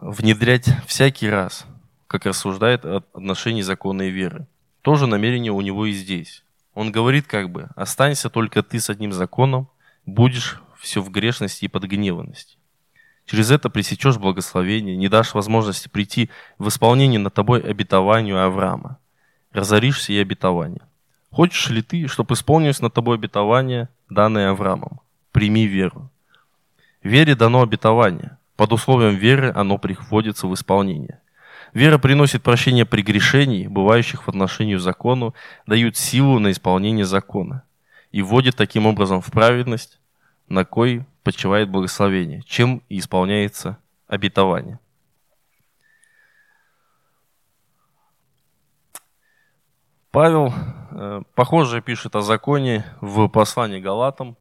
внедрять 0.00 0.68
всякий 0.86 1.30
раз, 1.30 1.66
как 2.08 2.26
рассуждает 2.26 2.84
о 2.84 3.04
отношении 3.14 3.62
закона 3.62 4.02
и 4.02 4.10
веры. 4.10 4.46
То 4.82 4.96
же 4.96 5.06
намерение 5.06 5.52
у 5.52 5.60
него 5.60 5.86
и 5.86 5.92
здесь. 5.92 6.44
Он 6.74 6.92
говорит 6.92 7.26
как 7.26 7.50
бы, 7.50 7.68
останься 7.76 8.28
только 8.28 8.62
ты 8.62 8.80
с 8.80 8.90
одним 8.90 9.12
законом, 9.12 9.68
будешь 10.04 10.60
все 10.78 11.00
в 11.00 11.10
грешности 11.10 11.64
и 11.64 11.68
подгневанности. 11.68 12.58
Через 13.26 13.50
это 13.50 13.68
пресечешь 13.68 14.18
благословение, 14.18 14.96
не 14.96 15.08
дашь 15.08 15.34
возможности 15.34 15.88
прийти 15.88 16.30
в 16.58 16.68
исполнение 16.68 17.18
над 17.18 17.34
тобой 17.34 17.60
обетованию 17.60 18.42
Авраама. 18.42 18.98
Разоришь 19.52 20.02
сие 20.02 20.22
обетование. 20.22 20.82
Хочешь 21.30 21.68
ли 21.68 21.82
ты, 21.82 22.06
чтобы 22.06 22.34
исполнилось 22.34 22.80
над 22.80 22.94
тобой 22.94 23.16
обетование, 23.16 23.88
данное 24.08 24.50
Авраамом? 24.50 25.00
Прими 25.32 25.66
веру. 25.66 26.10
Вере 27.02 27.34
дано 27.34 27.62
обетование. 27.62 28.38
Под 28.54 28.72
условием 28.72 29.16
веры 29.16 29.52
оно 29.54 29.76
приходится 29.76 30.46
в 30.46 30.54
исполнение. 30.54 31.20
Вера 31.74 31.98
приносит 31.98 32.42
прощение 32.42 32.86
прегрешений, 32.86 33.66
бывающих 33.66 34.22
в 34.22 34.28
отношении 34.28 34.76
к 34.76 34.80
закону, 34.80 35.34
дают 35.66 35.96
силу 35.96 36.38
на 36.38 36.52
исполнение 36.52 37.04
закона 37.04 37.64
и 38.12 38.22
вводит 38.22 38.56
таким 38.56 38.86
образом 38.86 39.20
в 39.20 39.30
праведность, 39.30 39.98
на 40.48 40.64
кой 40.64 41.04
почивает 41.26 41.68
благословение, 41.68 42.42
чем 42.46 42.84
исполняется 42.88 43.78
обетование. 44.06 44.78
Павел, 50.12 50.54
э, 50.92 51.22
похоже, 51.34 51.82
пишет 51.82 52.14
о 52.14 52.20
законе 52.20 52.84
в 53.00 53.26
послании 53.26 53.80
Галатам, 53.80 54.36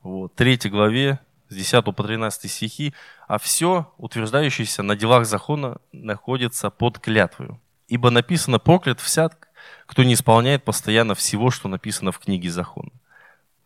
вот, 0.00 0.34
3 0.34 0.70
главе, 0.70 1.20
с 1.50 1.54
10 1.54 1.94
по 1.94 2.02
13 2.02 2.50
стихи, 2.50 2.94
а 3.28 3.38
все, 3.38 3.92
утверждающееся 3.98 4.82
на 4.82 4.96
делах 4.96 5.26
закона, 5.26 5.76
находится 5.92 6.70
под 6.70 7.00
клятвою. 7.00 7.60
Ибо 7.86 8.08
написано 8.08 8.58
«проклят 8.58 8.98
всяк, 8.98 9.50
кто 9.84 10.04
не 10.04 10.14
исполняет 10.14 10.64
постоянно 10.64 11.14
всего, 11.14 11.50
что 11.50 11.68
написано 11.68 12.12
в 12.12 12.18
книге 12.18 12.48
закона». 12.48 12.92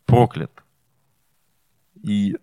Проклят. 0.06 0.50
И 2.02 2.36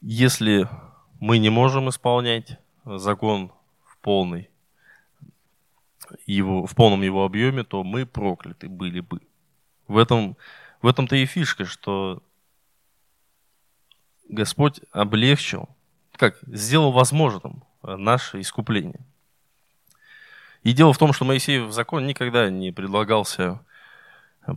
если 0.00 0.68
мы 1.20 1.38
не 1.38 1.50
можем 1.50 1.88
исполнять 1.88 2.58
закон 2.84 3.52
в 3.84 3.98
полной 3.98 4.50
его, 6.26 6.66
в 6.66 6.74
полном 6.74 7.02
его 7.02 7.24
объеме, 7.24 7.64
то 7.64 7.84
мы 7.84 8.06
прокляты 8.06 8.68
были 8.68 9.00
бы. 9.00 9.20
В 9.86 9.98
этом 9.98 10.36
в 10.82 10.86
этом-то 10.86 11.16
и 11.16 11.26
фишка, 11.26 11.66
что 11.66 12.22
Господь 14.28 14.80
облегчил, 14.92 15.68
как, 16.12 16.38
сделал 16.46 16.92
возможным 16.92 17.64
наше 17.82 18.40
искупление. 18.40 19.00
И 20.62 20.72
дело 20.72 20.92
в 20.92 20.98
том, 20.98 21.12
что 21.12 21.24
Моисеев 21.24 21.72
закон 21.72 22.06
никогда 22.06 22.50
не 22.50 22.70
предлагался 22.70 23.60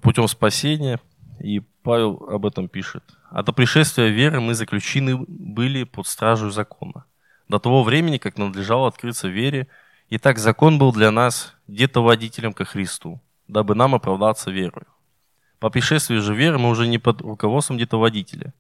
путем 0.02 0.28
спасения, 0.28 1.00
и 1.44 1.60
Павел 1.84 2.26
об 2.30 2.46
этом 2.46 2.70
пишет. 2.70 3.04
А 3.30 3.44
до 3.44 3.52
пришествия 3.52 4.08
веры 4.08 4.40
мы 4.40 4.54
заключены 4.54 5.18
были 5.18 5.84
под 5.84 6.08
стражу 6.08 6.50
закона. 6.50 7.06
До 7.50 7.60
того 7.60 7.84
времени, 7.84 8.18
как 8.18 8.38
надлежало 8.38 8.88
открыться 8.88 9.28
вере, 9.28 9.68
и 10.10 10.18
так 10.18 10.40
закон 10.40 10.80
был 10.80 10.94
для 10.94 11.12
нас 11.12 11.54
где-то 11.68 12.02
водителем 12.02 12.54
ко 12.54 12.64
Христу, 12.64 13.20
дабы 13.48 13.76
нам 13.76 13.94
оправдаться 13.94 14.52
верою. 14.52 14.88
По 15.60 15.70
пришествии 15.70 16.18
же 16.18 16.34
веры 16.34 16.58
мы 16.60 16.70
уже 16.70 16.88
не 16.88 16.98
под 16.98 17.22
руководством 17.22 17.76
где-то 17.76 18.00
водителя, 18.00 18.54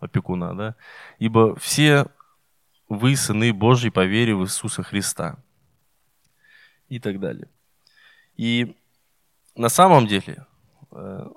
опекуна, 0.00 0.54
да? 0.54 0.74
Ибо 1.20 1.54
все 1.56 2.06
вы 2.88 3.14
сыны 3.14 3.52
Божьи 3.52 3.90
по 3.90 4.04
вере 4.04 4.34
в 4.34 4.42
Иисуса 4.42 4.82
Христа. 4.82 5.36
И 6.88 6.98
так 6.98 7.20
далее. 7.20 7.48
И 8.36 8.76
на 9.56 9.68
самом 9.68 10.06
деле, 10.06 10.44
э, 10.92 11.28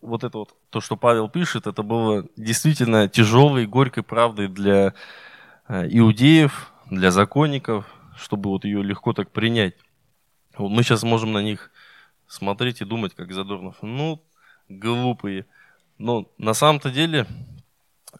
вот 0.00 0.24
это 0.24 0.38
вот, 0.38 0.54
то, 0.70 0.80
что 0.80 0.96
Павел 0.96 1.28
пишет, 1.28 1.66
это 1.66 1.82
было 1.82 2.26
действительно 2.36 3.08
тяжелой, 3.08 3.66
горькой 3.66 4.02
правдой 4.02 4.48
для 4.48 4.94
э, 5.68 5.86
иудеев, 5.90 6.72
для 6.90 7.10
законников, 7.10 7.86
чтобы 8.16 8.50
вот 8.50 8.64
ее 8.64 8.82
легко 8.82 9.12
так 9.12 9.30
принять. 9.30 9.74
Вот 10.56 10.70
мы 10.70 10.82
сейчас 10.82 11.02
можем 11.02 11.32
на 11.32 11.42
них 11.42 11.70
смотреть 12.26 12.80
и 12.80 12.84
думать, 12.84 13.14
как 13.14 13.32
Задорнов, 13.32 13.76
ну, 13.82 14.22
глупые. 14.68 15.46
Но 15.98 16.30
на 16.38 16.54
самом-то 16.54 16.90
деле 16.90 17.26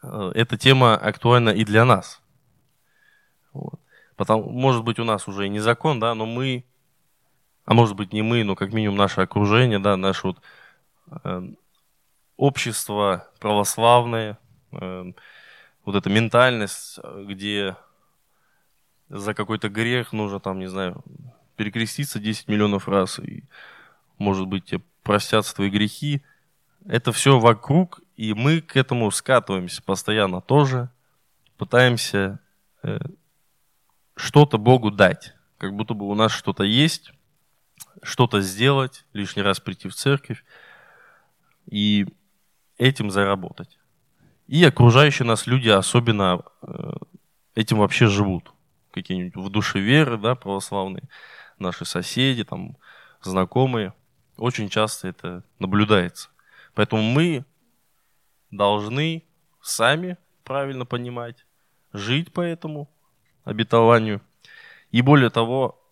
э, 0.03 0.33
эта 0.35 0.57
тема 0.57 0.96
актуальна 0.96 1.50
и 1.50 1.64
для 1.64 1.85
нас. 1.85 2.20
Вот. 3.53 3.81
Потому, 4.16 4.50
может 4.50 4.83
быть, 4.85 4.98
у 4.98 5.05
нас 5.05 5.29
уже 5.29 5.46
и 5.46 5.50
не 5.50 5.61
закон, 5.61 6.00
да, 6.00 6.14
но 6.14 6.26
мы, 6.26 6.64
а 7.64 7.74
может 7.74 7.96
быть 7.96 8.12
не 8.12 8.22
мы, 8.22 8.42
но 8.44 8.57
как 8.57 8.72
минимум 8.72 8.96
наше 8.96 9.20
окружение, 9.20 9.79
да, 9.79 9.96
наше 9.96 10.29
вот 10.29 10.38
э, 11.24 11.42
общество 12.38 13.29
православное, 13.40 14.38
э, 14.72 15.12
вот 15.85 15.94
эта 15.94 16.09
ментальность, 16.09 16.98
где 17.24 17.77
за 19.11 19.35
какой-то 19.35 19.68
грех 19.68 20.12
нужно 20.12 20.40
там, 20.40 20.59
не 20.59 20.68
знаю, 20.68 21.05
перекреститься 21.57 22.18
10 22.18 22.48
миллионов 22.48 22.88
раз, 22.88 23.18
и, 23.18 23.44
может 24.16 24.46
быть, 24.46 24.66
тебе 24.66 24.81
простятся 25.03 25.55
твои 25.55 25.68
грехи, 25.68 26.22
это 26.87 27.12
все 27.12 27.38
вокруг, 27.38 28.01
и 28.16 28.33
мы 28.33 28.61
к 28.61 28.77
этому 28.77 29.11
скатываемся 29.11 29.83
постоянно 29.83 30.40
тоже, 30.40 30.90
пытаемся 31.57 32.38
э, 32.83 32.98
что-то 34.14 34.59
Богу 34.59 34.90
дать, 34.90 35.35
как 35.59 35.74
будто 35.74 35.94
бы 35.94 36.09
у 36.09 36.14
нас 36.14 36.33
что-то 36.33 36.62
есть, 36.62 37.12
что-то 38.03 38.40
сделать, 38.40 39.05
лишний 39.12 39.42
раз 39.42 39.59
прийти 39.59 39.88
в 39.88 39.94
церковь. 39.94 40.44
И 41.66 42.07
этим 42.79 43.11
заработать. 43.11 43.79
И 44.47 44.64
окружающие 44.64 45.27
нас 45.27 45.47
люди 45.47 45.69
особенно 45.69 46.43
э, 46.62 46.93
этим 47.55 47.79
вообще 47.79 48.07
живут. 48.07 48.53
Какие-нибудь 48.93 49.37
в 49.37 49.51
душе 49.51 49.79
веры, 49.81 50.17
да, 50.17 50.35
православные, 50.35 51.05
наши 51.59 51.85
соседи, 51.85 52.45
там, 52.45 52.77
знакомые. 53.21 53.93
Очень 54.37 54.71
часто 54.71 55.09
это 55.09 55.45
наблюдается. 55.59 56.31
Поэтому 56.75 57.03
мы 57.03 57.45
должны 58.51 59.25
сами 59.61 60.17
правильно 60.45 60.87
понимать, 60.87 61.45
жить 61.93 62.33
по 62.33 62.41
этому 62.41 62.88
обетованию 63.45 64.23
и 64.91 65.03
более 65.03 65.31
того 65.31 65.83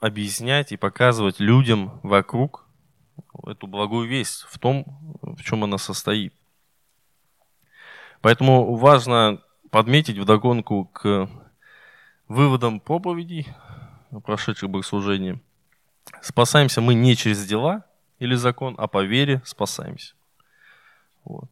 объяснять 0.00 0.72
и 0.72 0.76
показывать 0.76 1.40
людям 1.40 2.00
вокруг 2.02 2.63
эту 3.46 3.66
благую 3.66 4.08
весть 4.08 4.46
в 4.48 4.58
том, 4.58 4.84
в 5.22 5.42
чем 5.42 5.64
она 5.64 5.78
состоит. 5.78 6.34
Поэтому 8.20 8.76
важно 8.76 9.42
подметить 9.70 10.18
вдогонку 10.18 10.86
к 10.86 11.28
выводам 12.28 12.80
проповедей, 12.80 13.46
прошедших 14.24 14.70
богослужений. 14.70 15.42
Спасаемся 16.22 16.80
мы 16.80 16.94
не 16.94 17.16
через 17.16 17.44
дела 17.44 17.84
или 18.18 18.34
закон, 18.34 18.74
а 18.78 18.86
по 18.86 19.02
вере 19.02 19.42
спасаемся. 19.44 20.14
Вот. 21.24 21.50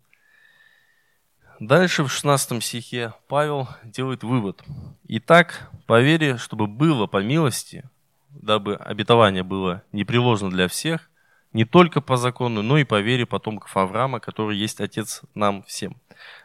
Дальше 1.60 2.02
в 2.02 2.08
16 2.10 2.62
стихе 2.64 3.14
Павел 3.28 3.68
делает 3.84 4.24
вывод. 4.24 4.62
Итак, 5.04 5.70
по 5.86 6.00
вере, 6.00 6.36
чтобы 6.36 6.66
было 6.66 7.06
по 7.06 7.22
милости, 7.22 7.88
дабы 8.30 8.74
обетование 8.76 9.42
было 9.42 9.82
непреложно 9.92 10.50
для 10.50 10.66
всех, 10.68 11.10
не 11.52 11.64
только 11.64 12.00
по 12.00 12.16
закону, 12.16 12.62
но 12.62 12.78
и 12.78 12.84
по 12.84 13.00
вере 13.00 13.26
потомков 13.26 13.76
Авраама, 13.76 14.20
который 14.20 14.56
есть 14.56 14.80
отец 14.80 15.22
нам 15.34 15.62
всем. 15.64 15.96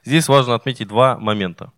Здесь 0.03 0.27
важно 0.27 0.55
отметить 0.55 0.87
два 0.87 1.17
момента. 1.17 1.71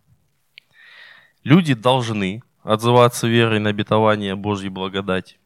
Люди 1.44 1.74
должны 1.74 2.42
отзываться 2.62 3.28
верой 3.28 3.60
на 3.60 3.70
обетование 3.70 4.34
Божьей 4.34 4.68
благодати. 4.68 5.38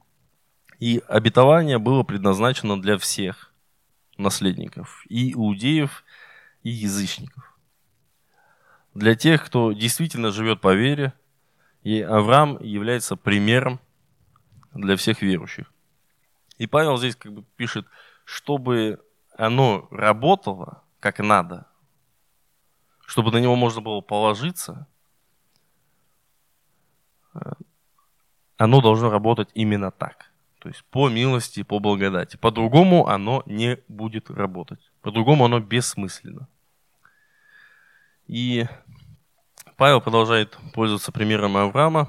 И 0.81 1.03
обетование 1.09 1.79
было 1.79 2.03
предназначено 2.03 2.81
для 2.81 2.99
всех 2.99 3.53
наследников, 4.17 5.05
и 5.09 5.33
иудеев, 5.33 6.05
и 6.63 6.71
язычников. 6.71 7.57
Для 8.95 9.15
тех, 9.15 9.45
кто 9.45 9.73
действительно 9.73 10.31
живет 10.31 10.61
по 10.61 10.75
вере, 10.75 11.13
и 11.83 12.01
Авраам 12.01 12.63
является 12.63 13.17
примером 13.17 13.81
для 14.73 14.97
всех 14.97 15.21
верующих. 15.21 15.74
И 16.59 16.67
Павел 16.67 16.97
здесь 16.99 17.17
как 17.17 17.33
бы 17.33 17.43
пишет, 17.57 17.87
чтобы 18.25 19.05
оно 19.37 19.89
работало 19.91 20.83
как 21.01 21.19
надо, 21.19 21.67
чтобы 23.07 23.31
на 23.31 23.39
него 23.39 23.57
можно 23.57 23.81
было 23.81 24.01
положиться, 24.01 24.87
э, 27.35 27.39
оно 28.57 28.81
должно 28.81 29.11
работать 29.11 29.51
именно 29.55 29.91
так. 29.91 30.31
То 30.61 30.69
есть 30.69 30.83
по 30.85 31.11
милости, 31.11 31.63
по 31.63 31.79
благодати. 31.79 32.37
По-другому 32.37 33.09
оно 33.09 33.43
не 33.45 33.79
будет 33.89 34.31
работать. 34.31 34.81
По-другому 35.03 35.45
оно 35.45 35.61
бессмысленно. 35.61 36.49
И 38.27 38.67
Павел 39.77 40.01
продолжает 40.01 40.57
пользоваться 40.73 41.13
примером 41.13 41.57
Авраама 41.59 42.09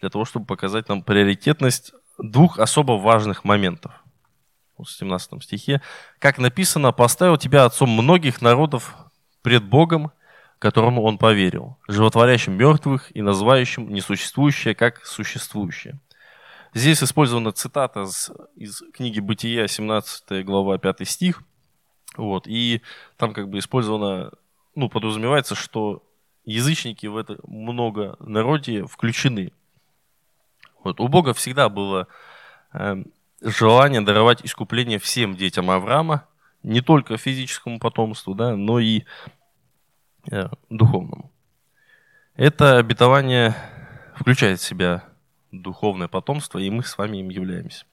для 0.00 0.10
того, 0.10 0.26
чтобы 0.26 0.44
показать 0.44 0.88
нам 0.88 1.02
приоритетность 1.02 1.94
двух 2.18 2.58
особо 2.58 2.92
важных 2.92 3.44
моментов. 3.44 3.92
В 4.78 4.86
17 4.86 5.42
стихе. 5.44 5.80
Как 6.18 6.38
написано, 6.38 6.90
поставил 6.90 7.36
тебя 7.36 7.64
отцом 7.64 7.90
многих 7.90 8.42
народов, 8.42 8.96
пред 9.42 9.64
Богом, 9.64 10.12
которому 10.58 11.02
он 11.02 11.18
поверил, 11.18 11.76
животворящим 11.88 12.54
мертвых 12.54 13.14
и 13.14 13.20
называющим 13.20 13.92
несуществующее 13.92 14.74
как 14.74 15.04
существующее. 15.04 15.98
Здесь 16.74 17.02
использована 17.02 17.52
цитата 17.52 18.06
из 18.54 18.82
книги 18.94 19.20
«Бытия», 19.20 19.68
17 19.68 20.44
глава, 20.44 20.78
5 20.78 21.06
стих. 21.06 21.42
Вот, 22.16 22.46
и 22.46 22.82
там 23.16 23.34
как 23.34 23.48
бы 23.48 23.58
использовано, 23.58 24.30
ну, 24.74 24.88
подразумевается, 24.88 25.54
что 25.54 26.02
язычники 26.44 27.06
в 27.06 27.16
это 27.16 27.38
много 27.44 28.16
народе 28.20 28.84
включены. 28.86 29.52
Вот, 30.84 31.00
у 31.00 31.08
Бога 31.08 31.34
всегда 31.34 31.68
было 31.68 32.08
э, 32.72 32.96
желание 33.40 34.00
даровать 34.00 34.44
искупление 34.44 34.98
всем 34.98 35.36
детям 35.36 35.70
Авраама, 35.70 36.26
не 36.62 36.80
только 36.80 37.16
физическому 37.16 37.78
потомству, 37.78 38.34
да, 38.34 38.56
но 38.56 38.78
и 38.78 39.04
э, 40.30 40.48
духовному. 40.70 41.32
Это 42.34 42.78
обетование 42.78 43.54
включает 44.16 44.60
в 44.60 44.64
себя 44.64 45.04
духовное 45.50 46.08
потомство, 46.08 46.58
и 46.58 46.70
мы 46.70 46.82
с 46.82 46.96
вами 46.96 47.18
им 47.18 47.28
являемся. 47.28 47.84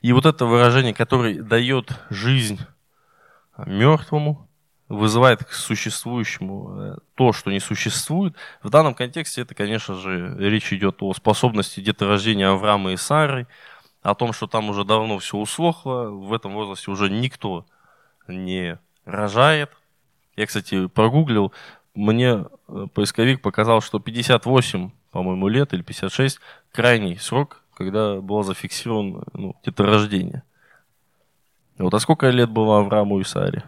И 0.00 0.12
вот 0.12 0.26
это 0.26 0.46
выражение, 0.46 0.94
которое 0.94 1.42
дает 1.42 1.92
жизнь 2.08 2.58
мертвому, 3.56 4.49
вызывает 4.90 5.44
к 5.44 5.52
существующему 5.52 6.74
э, 6.76 6.96
то, 7.14 7.32
что 7.32 7.52
не 7.52 7.60
существует. 7.60 8.34
В 8.60 8.70
данном 8.70 8.94
контексте 8.94 9.42
это, 9.42 9.54
конечно 9.54 9.94
же, 9.94 10.34
речь 10.36 10.72
идет 10.72 10.96
о 11.00 11.14
способности 11.14 11.78
деторождения 11.78 12.50
Авраама 12.50 12.92
и 12.92 12.96
Сары, 12.96 13.46
о 14.02 14.16
том, 14.16 14.32
что 14.32 14.48
там 14.48 14.68
уже 14.68 14.84
давно 14.84 15.20
все 15.20 15.38
усохло, 15.38 16.10
в 16.10 16.32
этом 16.32 16.54
возрасте 16.54 16.90
уже 16.90 17.08
никто 17.08 17.66
не 18.26 18.80
рожает. 19.04 19.70
Я, 20.34 20.46
кстати, 20.46 20.88
прогуглил, 20.88 21.52
мне 21.94 22.46
э, 22.66 22.86
поисковик 22.92 23.42
показал, 23.42 23.82
что 23.82 24.00
58, 24.00 24.90
по-моему, 25.12 25.46
лет 25.46 25.72
или 25.72 25.82
56 25.82 26.40
крайний 26.72 27.16
срок, 27.16 27.62
когда 27.74 28.20
было 28.20 28.42
зафиксировано 28.42 29.22
ну, 29.34 29.56
деторождение. 29.64 30.42
Вот, 31.78 31.94
а 31.94 32.00
сколько 32.00 32.28
лет 32.30 32.50
было 32.50 32.80
Аврааму 32.80 33.20
и 33.20 33.24
Саре? 33.24 33.62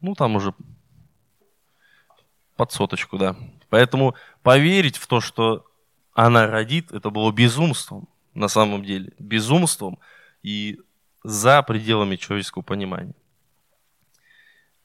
Ну, 0.00 0.14
там 0.14 0.36
уже 0.36 0.54
под 2.56 2.72
соточку, 2.72 3.18
да. 3.18 3.36
Поэтому 3.68 4.14
поверить 4.42 4.96
в 4.96 5.06
то, 5.06 5.20
что 5.20 5.66
она 6.12 6.46
родит, 6.46 6.92
это 6.92 7.10
было 7.10 7.32
безумством 7.32 8.08
на 8.34 8.48
самом 8.48 8.84
деле. 8.84 9.12
Безумством 9.18 9.98
и 10.42 10.80
за 11.22 11.62
пределами 11.62 12.16
человеческого 12.16 12.62
понимания. 12.62 13.14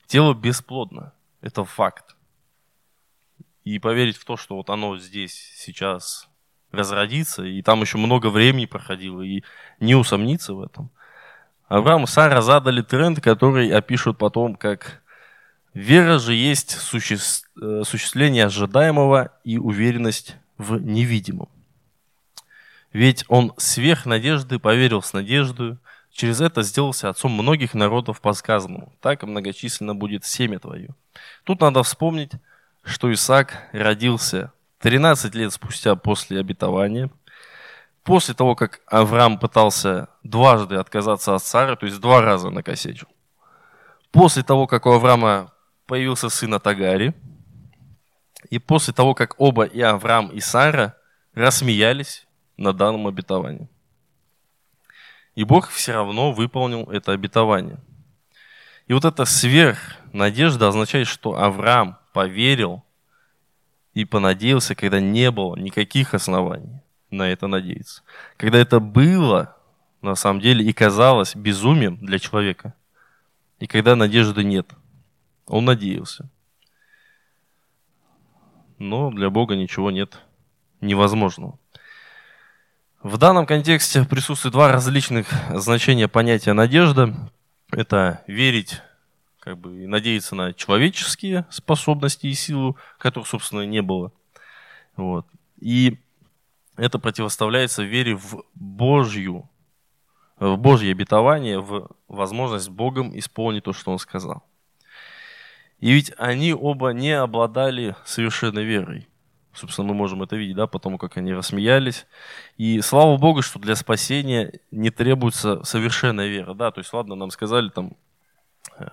Тело 0.08 0.34
бесплодно. 0.34 1.14
Это 1.42 1.64
факт. 1.64 2.16
И 3.64 3.80
поверить 3.80 4.18
в 4.18 4.26
то, 4.26 4.38
что 4.38 4.56
вот 4.56 4.70
оно 4.70 4.98
здесь 4.98 5.34
сейчас 5.56 6.30
разродится, 6.72 7.44
и 7.44 7.62
там 7.62 7.82
еще 7.82 7.98
много 7.98 8.28
времени 8.30 8.66
проходило, 8.66 9.22
и 9.22 9.44
не 9.80 9.96
усомниться 9.96 10.54
в 10.54 10.62
этом. 10.62 10.92
Авраам 11.68 12.04
и 12.04 12.08
Сара 12.08 12.42
задали 12.42 12.82
тренд, 12.82 13.22
который 13.22 13.72
опишут 13.72 14.18
потом 14.18 14.56
как 14.56 15.04
Вера 15.76 16.20
же 16.20 16.34
есть 16.34 16.72
суще... 16.72 17.18
Э, 17.62 17.82
осуществление 17.82 18.46
ожидаемого 18.46 19.34
и 19.44 19.58
уверенность 19.58 20.38
в 20.58 20.80
невидимом. 20.82 21.50
Ведь 22.94 23.26
он 23.28 23.54
сверх 23.58 24.06
надежды 24.06 24.58
поверил 24.58 25.02
с 25.02 25.12
надеждой, 25.12 25.78
через 26.12 26.40
это 26.40 26.64
сделался 26.64 27.10
отцом 27.10 27.34
многих 27.34 27.74
народов 27.74 28.22
по 28.22 28.32
сказанному. 28.32 28.94
Так 29.02 29.24
многочисленно 29.24 29.94
будет 29.94 30.24
семя 30.24 30.60
твое. 30.60 30.96
Тут 31.44 31.60
надо 31.60 31.84
вспомнить, 31.84 32.32
что 32.86 33.12
Исаак 33.12 33.68
родился 33.74 34.54
13 34.80 35.36
лет 35.36 35.52
спустя 35.52 35.98
после 35.98 36.40
обетования, 36.40 37.10
после 38.04 38.34
того, 38.34 38.56
как 38.56 38.80
Авраам 38.88 39.38
пытался 39.38 40.08
дважды 40.24 40.76
отказаться 40.76 41.36
от 41.36 41.44
Сары, 41.44 41.76
то 41.76 41.86
есть 41.86 42.00
два 42.00 42.22
раза 42.22 42.50
накосечил. 42.50 43.10
После 44.12 44.42
того, 44.42 44.68
как 44.68 44.86
у 44.86 44.92
Авраама 44.92 45.52
появился 45.86 46.30
сын 46.30 46.54
от 46.54 46.66
Агари. 46.68 47.14
И 48.50 48.60
после 48.60 48.94
того, 48.94 49.14
как 49.14 49.36
оба 49.40 49.64
и 49.64 49.82
Авраам, 49.82 50.30
и 50.30 50.40
Сара 50.40 50.96
рассмеялись 51.34 52.28
на 52.58 52.74
данном 52.74 53.08
обетовании. 53.08 53.70
И 55.34 55.44
Бог 55.44 55.70
все 55.70 55.94
равно 55.94 56.32
выполнил 56.32 56.84
это 56.84 57.12
обетование. 57.12 57.80
И 58.88 58.94
вот 58.94 59.04
эта 59.04 59.26
сверхнадежда 59.26 60.68
означает, 60.68 61.08
что 61.08 61.38
Авраам 61.38 61.98
поверил 62.14 62.84
и 63.94 64.06
понадеялся, 64.06 64.76
когда 64.76 65.00
не 65.00 65.32
было 65.32 65.56
никаких 65.56 66.14
оснований 66.14 66.82
на 67.10 67.30
это 67.30 67.48
надеяться. 67.48 68.04
Когда 68.38 68.60
это 68.60 68.80
было, 68.80 69.58
на 70.02 70.16
самом 70.16 70.40
деле, 70.40 70.64
и 70.64 70.72
казалось 70.72 71.36
безумием 71.36 71.98
для 71.98 72.20
человека. 72.20 72.76
И 73.60 73.68
когда 73.68 73.96
надежды 73.96 74.44
нет– 74.44 74.68
он 75.48 75.66
надеялся. 75.66 76.30
Но 78.78 79.12
для 79.12 79.30
Бога 79.30 79.56
ничего 79.56 79.92
нет 79.92 80.20
невозможного. 80.82 81.58
В 83.02 83.18
данном 83.18 83.46
контексте 83.46 84.04
присутствует 84.04 84.54
два 84.54 84.72
различных 84.72 85.28
значения 85.52 86.08
понятия 86.08 86.54
надежда. 86.54 87.32
Это 87.72 88.24
верить 88.28 88.82
как 89.40 89.60
бы, 89.60 89.84
и 89.84 89.86
надеяться 89.86 90.34
на 90.34 90.54
человеческие 90.54 91.46
способности 91.52 92.26
и 92.26 92.34
силу, 92.34 92.78
которых, 92.98 93.28
собственно, 93.28 93.62
не 93.62 93.84
было. 93.84 94.12
Вот. 94.96 95.28
И 95.60 96.00
это 96.78 96.98
противоставляется 96.98 97.84
вере 97.84 98.16
в 98.16 98.44
Божью, 98.56 99.48
в 100.40 100.58
Божье 100.58 100.92
обетование, 100.92 101.60
в 101.60 101.92
возможность 102.08 102.70
Богом 102.70 103.18
исполнить 103.18 103.64
то, 103.64 103.72
что 103.74 103.92
Он 103.92 104.00
сказал. 104.00 104.44
И 105.80 105.92
ведь 105.92 106.12
они 106.18 106.54
оба 106.54 106.90
не 106.90 107.12
обладали 107.12 107.96
совершенной 108.06 108.64
верой. 108.64 109.08
Собственно, 109.54 109.88
мы 109.88 109.94
можем 109.94 110.22
это 110.22 110.36
видеть, 110.36 110.58
да, 110.58 110.68
потому 110.68 110.98
как 110.98 111.16
они 111.16 111.34
рассмеялись. 111.34 112.06
И 112.58 112.82
слава 112.82 113.18
Богу, 113.18 113.42
что 113.42 113.58
для 113.58 113.76
спасения 113.76 114.60
не 114.72 114.90
требуется 114.90 115.64
совершенная 115.64 116.28
вера, 116.28 116.54
да. 116.54 116.72
То 116.72 116.80
есть, 116.80 116.92
ладно, 116.92 117.16
нам 117.16 117.32
сказали 117.32 117.70
там, 117.70 117.96
э, 118.78 118.86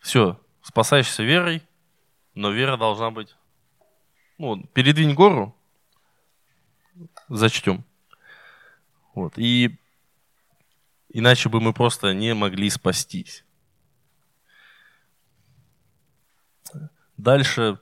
все, 0.00 0.40
спасаешься 0.62 1.22
верой, 1.22 1.62
но 2.34 2.50
вера 2.50 2.76
должна 2.76 3.10
быть, 3.10 3.36
ну, 4.38 4.64
передвинь 4.72 5.14
гору, 5.14 5.54
зачтем. 7.28 7.84
Вот, 9.14 9.34
и 9.36 9.78
иначе 11.08 11.48
бы 11.48 11.60
мы 11.60 11.72
просто 11.72 12.12
не 12.12 12.34
могли 12.34 12.70
спастись. 12.70 13.44
Дальше. 17.18 17.78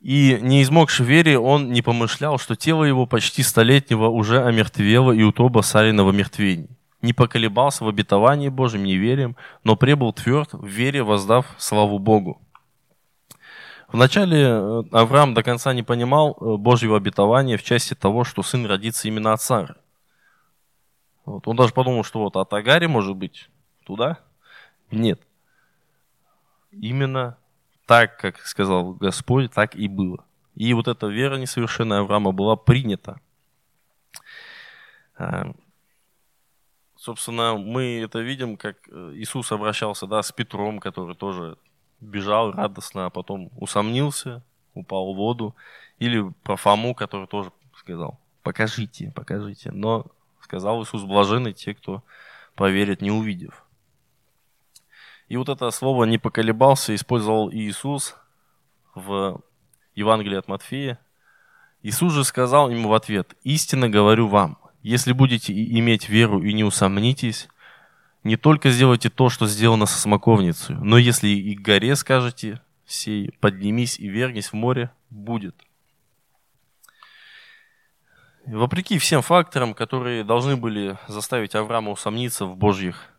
И 0.00 0.38
не 0.40 0.62
измогши 0.62 1.04
вере, 1.04 1.38
он 1.38 1.70
не 1.70 1.82
помышлял, 1.82 2.38
что 2.38 2.56
тело 2.56 2.84
его 2.84 3.06
почти 3.06 3.42
столетнего 3.42 4.08
уже 4.08 4.42
омертвело 4.42 5.12
и 5.12 5.22
утоба 5.22 5.62
Сарина 5.62 6.04
в 6.04 6.08
омертвении. 6.08 6.70
Не 7.02 7.12
поколебался 7.12 7.84
в 7.84 7.88
обетовании 7.88 8.48
Божьем 8.48 8.84
неверием, 8.84 9.36
но 9.64 9.76
пребыл 9.76 10.12
тверд 10.12 10.52
в 10.52 10.66
вере, 10.66 11.02
воздав 11.02 11.46
славу 11.58 11.98
Богу. 11.98 12.40
Вначале 13.88 14.42
э, 14.42 14.82
Авраам 14.92 15.34
до 15.34 15.42
конца 15.42 15.72
не 15.72 15.82
понимал 15.82 16.36
э, 16.40 16.56
Божьего 16.56 16.96
обетования 16.96 17.56
в 17.56 17.62
части 17.62 17.94
того, 17.94 18.24
что 18.24 18.42
сын 18.42 18.66
родится 18.66 19.08
именно 19.08 19.32
от 19.32 19.40
Сары. 19.40 19.76
Вот. 21.24 21.46
Он 21.48 21.56
даже 21.56 21.72
подумал, 21.72 22.04
что 22.04 22.20
вот 22.20 22.36
от 22.36 22.52
Агари 22.52 22.86
может 22.86 23.16
быть 23.16 23.48
туда. 23.84 24.18
Нет. 24.90 25.20
Именно 26.70 27.38
так, 27.88 28.18
как 28.18 28.46
сказал 28.46 28.92
Господь, 28.92 29.50
так 29.50 29.74
и 29.74 29.88
было. 29.88 30.22
И 30.54 30.74
вот 30.74 30.88
эта 30.88 31.06
вера 31.06 31.36
несовершенная 31.36 32.00
Авраама 32.00 32.32
была 32.32 32.54
принята. 32.54 33.18
А, 35.16 35.52
собственно, 36.96 37.56
мы 37.56 38.02
это 38.02 38.18
видим, 38.18 38.58
как 38.58 38.76
э, 38.88 39.12
Иисус 39.14 39.50
обращался 39.52 40.06
да, 40.06 40.22
с 40.22 40.30
Петром, 40.32 40.80
который 40.80 41.14
тоже 41.14 41.56
бежал 42.00 42.52
радостно, 42.52 43.06
а 43.06 43.10
потом 43.10 43.50
усомнился, 43.56 44.42
упал 44.74 45.14
в 45.14 45.16
воду. 45.16 45.56
Или 45.98 46.30
про 46.42 46.56
Фому, 46.56 46.94
который 46.94 47.26
тоже 47.26 47.52
сказал, 47.74 48.20
покажите, 48.42 49.12
покажите. 49.16 49.70
Но 49.72 50.04
сказал 50.42 50.82
Иисус, 50.82 51.04
блажены 51.04 51.54
те, 51.54 51.72
кто 51.74 52.02
поверит, 52.54 53.00
не 53.00 53.10
увидев. 53.10 53.64
И 55.28 55.36
вот 55.36 55.48
это 55.48 55.70
слово 55.70 56.04
«не 56.04 56.18
поколебался» 56.18 56.94
использовал 56.94 57.52
Иисус 57.52 58.16
в 58.94 59.40
Евангелии 59.94 60.38
от 60.38 60.48
Матфея. 60.48 60.98
Иисус 61.82 62.12
же 62.14 62.24
сказал 62.24 62.70
ему 62.70 62.88
в 62.88 62.94
ответ, 62.94 63.36
«Истинно 63.44 63.88
говорю 63.88 64.26
вам, 64.26 64.58
если 64.82 65.12
будете 65.12 65.52
иметь 65.52 66.08
веру 66.08 66.42
и 66.42 66.52
не 66.52 66.64
усомнитесь, 66.64 67.48
не 68.24 68.36
только 68.36 68.70
сделайте 68.70 69.10
то, 69.10 69.28
что 69.28 69.46
сделано 69.46 69.86
со 69.86 69.98
смоковницей, 69.98 70.76
но 70.76 70.98
если 70.98 71.28
и 71.28 71.54
к 71.54 71.60
горе 71.60 71.94
скажете, 71.94 72.60
сей, 72.86 73.30
поднимись 73.40 73.98
и 73.98 74.08
вернись 74.08 74.48
в 74.48 74.54
море, 74.54 74.90
будет. 75.10 75.54
Вопреки 78.46 78.98
всем 78.98 79.20
факторам, 79.20 79.74
которые 79.74 80.24
должны 80.24 80.56
были 80.56 80.98
заставить 81.06 81.54
Авраама 81.54 81.90
усомниться 81.90 82.46
в 82.46 82.56
Божьих 82.56 83.12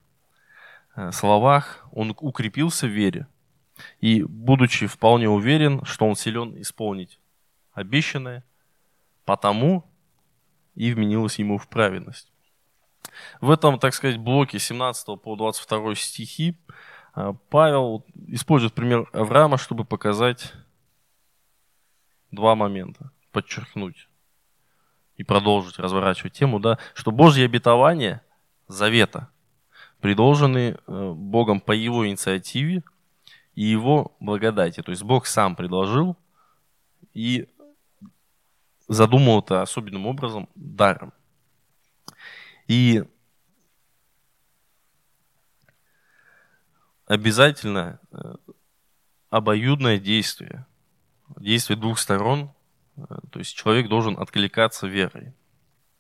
словах, 1.12 1.88
он 1.92 2.16
укрепился 2.20 2.88
в 2.88 2.92
вере. 2.92 3.28
И, 4.02 4.24
будучи 4.24 4.88
вполне 4.88 5.30
уверен, 5.30 5.84
что 5.86 6.06
он 6.06 6.16
силен 6.16 6.60
исполнить 6.62 7.20
обещанное, 7.74 8.44
потому 9.26 9.90
и 10.76 10.94
вменилось 10.94 11.40
ему 11.40 11.58
в 11.58 11.68
праведность. 11.68 12.32
В 13.42 13.52
этом, 13.52 13.80
так 13.80 13.94
сказать, 13.94 14.18
блоке 14.18 14.60
17 14.60 15.22
по 15.22 15.36
22 15.36 15.96
стихи 15.96 16.58
э, 17.16 17.34
Павел 17.50 18.06
использует 18.28 18.74
пример 18.74 19.10
Авраама, 19.14 19.58
чтобы 19.58 19.86
показать 19.86 20.54
два 22.32 22.56
момента, 22.56 23.12
подчеркнуть 23.32 24.08
и 25.18 25.24
продолжить 25.24 25.80
разворачивать 25.80 26.34
тему, 26.34 26.60
да, 26.60 26.78
что 26.94 27.12
Божьи 27.12 27.44
обетования 27.44 28.24
завета 28.68 29.30
предложены 30.00 30.78
э, 30.88 31.14
Богом 31.14 31.60
по 31.60 31.72
его 31.72 32.08
инициативе 32.08 32.84
и 33.56 33.64
его 33.64 34.16
благодати. 34.20 34.82
То 34.82 34.92
есть 34.92 35.04
Бог 35.04 35.26
сам 35.26 35.56
предложил 35.56 36.18
и 37.14 37.48
задумал 38.88 39.40
это 39.40 39.62
особенным 39.62 40.08
образом 40.08 40.50
даром. 40.56 41.14
И 42.68 43.04
обязательно 47.06 48.00
э, 48.12 48.36
обоюдное 49.30 50.00
действие, 50.00 50.66
действие 51.38 51.78
двух 51.78 52.00
сторон 52.00 52.52
то 53.32 53.40
есть 53.40 53.56
человек 53.56 53.88
должен 53.88 54.20
откликаться 54.20 54.88
верой. 54.88 55.34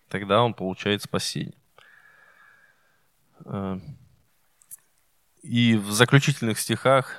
Тогда 0.08 0.42
он 0.42 0.54
получает 0.54 1.04
спасение. 1.04 1.59
Э, 3.45 3.80
и 5.41 5.75
в 5.75 5.91
заключительных 5.91 6.60
стихах 6.60 7.15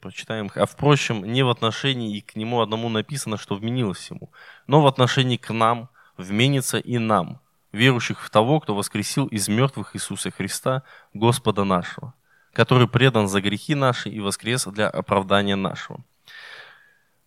прочитаем, 0.00 0.50
а 0.54 0.66
впрочем, 0.66 1.24
не 1.24 1.42
в 1.42 1.48
отношении 1.48 2.16
и 2.16 2.20
к 2.20 2.36
нему 2.36 2.60
одному 2.60 2.88
написано, 2.88 3.36
что 3.38 3.56
вменилось 3.56 4.10
ему, 4.10 4.30
но 4.66 4.80
в 4.80 4.86
отношении 4.86 5.36
к 5.36 5.52
нам 5.52 5.88
вменится 6.16 6.78
и 6.78 6.98
нам, 6.98 7.40
верующих 7.72 8.22
в 8.22 8.30
того, 8.30 8.60
кто 8.60 8.74
воскресил 8.74 9.26
из 9.26 9.48
мертвых 9.48 9.96
Иисуса 9.96 10.30
Христа, 10.30 10.82
Господа 11.12 11.64
нашего, 11.64 12.14
который 12.52 12.88
предан 12.88 13.28
за 13.28 13.40
грехи 13.40 13.74
наши 13.74 14.08
и 14.08 14.20
воскрес 14.20 14.66
для 14.66 14.88
оправдания 14.88 15.56
нашего. 15.56 16.04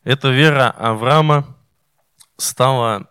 Эта 0.03 0.29
вера 0.29 0.71
Авраама 0.71 1.45
стала 2.37 3.09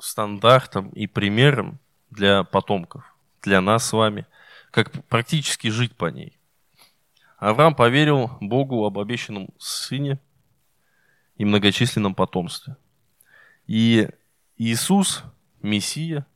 стандартом 0.00 0.88
и 0.90 1.06
примером 1.06 1.78
для 2.10 2.42
потомков, 2.42 3.11
для 3.42 3.60
нас 3.60 3.86
с 3.86 3.92
вами, 3.92 4.26
как 4.70 4.90
практически 5.06 5.68
жить 5.68 5.94
по 5.94 6.06
ней. 6.06 6.38
Авраам 7.38 7.74
поверил 7.74 8.30
Богу 8.40 8.86
об 8.86 8.98
обещанном 8.98 9.48
сыне 9.58 10.20
и 11.36 11.44
многочисленном 11.44 12.14
потомстве. 12.14 12.76
И 13.66 14.08
Иисус, 14.56 15.24
Мессия, 15.60 16.26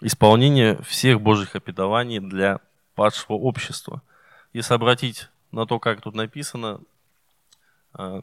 исполнение 0.00 0.80
всех 0.82 1.20
Божьих 1.20 1.56
обетований 1.56 2.20
для 2.20 2.60
падшего 2.94 3.34
общества. 3.34 4.02
Если 4.52 4.74
обратить 4.74 5.28
на 5.52 5.66
то, 5.66 5.78
как 5.78 6.00
тут 6.00 6.14
написано, 6.14 6.80
а, 7.92 8.22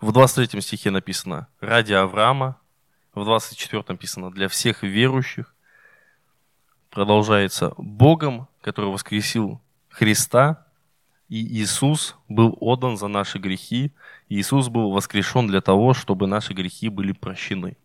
в 0.00 0.12
23 0.12 0.60
стихе 0.60 0.90
написано 0.90 1.48
«ради 1.60 1.92
Авраама», 1.92 2.60
в 3.14 3.24
24 3.24 3.84
написано 3.88 4.30
«для 4.30 4.48
всех 4.48 4.82
верующих». 4.82 5.54
Продолжается 6.90 7.72
«Богом, 7.76 8.48
который 8.60 8.90
воскресил 8.90 9.60
Христа, 9.88 10.66
и 11.28 11.36
Иисус 11.60 12.16
был 12.28 12.56
отдан 12.60 12.96
за 12.96 13.06
наши 13.06 13.38
грехи, 13.38 13.92
и 14.28 14.40
Иисус 14.40 14.68
был 14.68 14.90
воскрешен 14.90 15.46
для 15.46 15.60
того, 15.60 15.94
чтобы 15.94 16.26
наши 16.26 16.52
грехи 16.52 16.88
были 16.88 17.12
прощены». 17.12 17.76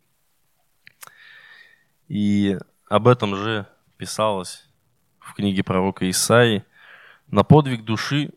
И 2.08 2.58
об 2.90 3.08
этом 3.08 3.36
же 3.36 3.68
писалось 3.98 4.68
в 5.20 5.34
книге 5.34 5.64
пророка 5.64 6.10
Исаии. 6.10 6.64
На 7.28 7.44
подвиг 7.44 7.84
души 7.84 8.32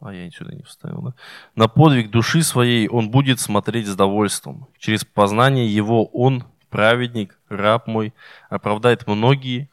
а 0.00 0.12
я 0.12 0.30
сюда 0.30 0.54
не 0.54 0.62
вставил, 0.62 1.02
да? 1.02 1.14
На 1.54 1.68
подвиг 1.68 2.10
души 2.10 2.42
своей 2.42 2.86
он 2.88 3.10
будет 3.10 3.40
смотреть 3.40 3.86
с 3.86 3.96
довольством. 3.96 4.68
Через 4.78 5.04
познание 5.04 5.72
его 5.72 6.04
он, 6.06 6.44
праведник, 6.70 7.38
раб 7.48 7.86
мой, 7.86 8.12
оправдает 8.48 9.06
многие, 9.06 9.70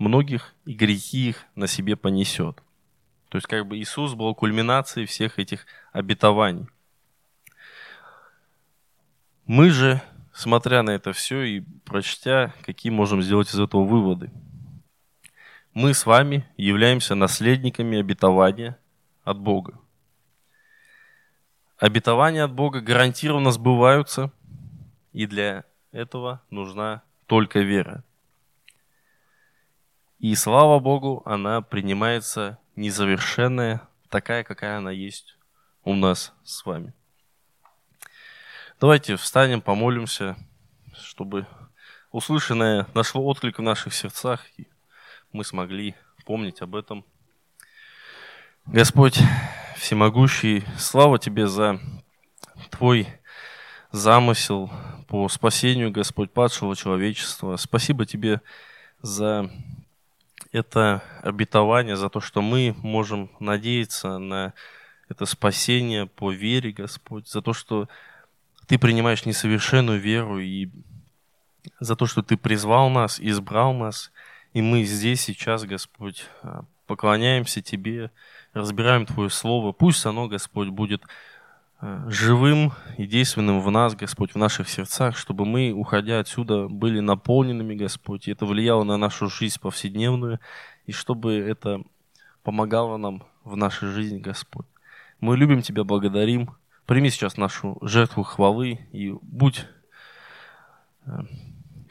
многих, 0.00 0.54
и 0.64 0.72
грехи 0.72 1.28
их 1.28 1.44
на 1.54 1.68
себе 1.68 1.94
понесет. 1.94 2.60
То 3.28 3.38
есть 3.38 3.46
как 3.46 3.66
бы 3.68 3.78
Иисус 3.78 4.14
был 4.14 4.34
кульминацией 4.34 5.06
всех 5.06 5.38
этих 5.38 5.66
обетований. 5.92 6.66
Мы 9.46 9.70
же, 9.70 10.02
смотря 10.32 10.82
на 10.82 10.90
это 10.90 11.12
все 11.12 11.42
и 11.42 11.60
прочтя, 11.84 12.52
какие 12.62 12.90
можем 12.90 13.22
сделать 13.22 13.48
из 13.50 13.60
этого 13.60 13.84
выводы? 13.84 14.32
Мы 15.74 15.94
с 15.94 16.06
вами 16.06 16.44
являемся 16.56 17.14
наследниками 17.14 18.00
обетования– 18.00 18.76
от 19.24 19.38
Бога. 19.38 19.78
Обетования 21.78 22.44
от 22.44 22.52
Бога 22.52 22.80
гарантированно 22.80 23.52
сбываются, 23.52 24.32
и 25.12 25.26
для 25.26 25.64
этого 25.92 26.42
нужна 26.50 27.02
только 27.26 27.60
вера. 27.60 28.04
И 30.20 30.34
слава 30.36 30.78
Богу, 30.78 31.22
она 31.24 31.60
принимается 31.60 32.58
незавершенная, 32.76 33.88
такая, 34.08 34.44
какая 34.44 34.78
она 34.78 34.92
есть 34.92 35.36
у 35.82 35.94
нас 35.94 36.32
с 36.44 36.64
вами. 36.64 36.94
Давайте 38.78 39.16
встанем, 39.16 39.60
помолимся, 39.60 40.36
чтобы 40.94 41.46
услышанное 42.12 42.86
нашло 42.94 43.24
отклик 43.24 43.58
в 43.58 43.62
наших 43.62 43.92
сердцах, 43.92 44.46
и 44.56 44.68
мы 45.32 45.42
смогли 45.42 45.96
помнить 46.24 46.62
об 46.62 46.76
этом– 46.76 47.04
Господь 48.66 49.18
всемогущий, 49.76 50.64
слава 50.78 51.18
Тебе 51.18 51.48
за 51.48 51.80
Твой 52.70 53.08
замысел 53.90 54.70
по 55.08 55.28
спасению, 55.28 55.90
Господь, 55.90 56.30
падшего 56.30 56.76
человечества. 56.76 57.56
Спасибо 57.56 58.06
Тебе 58.06 58.40
за 59.02 59.50
это 60.52 61.02
обетование, 61.22 61.96
за 61.96 62.08
то, 62.08 62.20
что 62.20 62.42
мы 62.42 62.74
можем 62.78 63.30
надеяться 63.38 64.18
на 64.18 64.52
это 65.08 65.26
спасение 65.26 66.06
по 66.06 66.32
вере, 66.32 66.72
Господь, 66.72 67.28
за 67.28 67.42
то, 67.42 67.52
что 67.52 67.88
Ты 68.66 68.78
принимаешь 68.78 69.26
несовершенную 69.26 70.00
веру 70.00 70.38
и 70.38 70.68
за 71.78 71.96
то, 71.96 72.06
что 72.06 72.22
Ты 72.22 72.36
призвал 72.36 72.90
нас, 72.90 73.20
избрал 73.20 73.74
нас, 73.74 74.12
и 74.52 74.62
мы 74.62 74.84
здесь 74.84 75.20
сейчас, 75.20 75.64
Господь, 75.64 76.26
поклоняемся 76.86 77.62
Тебе, 77.62 78.10
разбираем 78.52 79.06
Твое 79.06 79.30
Слово. 79.30 79.72
Пусть 79.72 80.04
оно, 80.06 80.26
Господь, 80.26 80.68
будет 80.68 81.02
живым 81.80 82.72
и 82.98 83.06
действенным 83.06 83.60
в 83.60 83.70
нас, 83.70 83.94
Господь, 83.94 84.34
в 84.34 84.38
наших 84.38 84.68
сердцах, 84.68 85.16
чтобы 85.16 85.46
мы, 85.46 85.72
уходя 85.72 86.18
отсюда, 86.18 86.68
были 86.68 87.00
наполненными, 87.00 87.74
Господь, 87.74 88.28
и 88.28 88.32
это 88.32 88.44
влияло 88.44 88.84
на 88.84 88.96
нашу 88.96 89.28
жизнь 89.28 89.58
повседневную, 89.60 90.40
и 90.86 90.92
чтобы 90.92 91.34
это 91.34 91.82
помогало 92.42 92.96
нам 92.96 93.22
в 93.44 93.56
нашей 93.56 93.88
жизни, 93.88 94.18
Господь. 94.18 94.66
Мы 95.20 95.36
любим 95.36 95.62
Тебя, 95.62 95.84
благодарим. 95.84 96.50
Прими 96.86 97.10
сейчас 97.10 97.36
нашу 97.36 97.78
жертву 97.82 98.24
хвалы 98.24 98.80
и 98.92 99.12
будь, 99.22 99.66
э, 101.06 101.10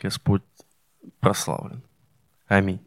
Господь, 0.01 0.43
прославлен. 1.19 1.81
Аминь. 2.47 2.81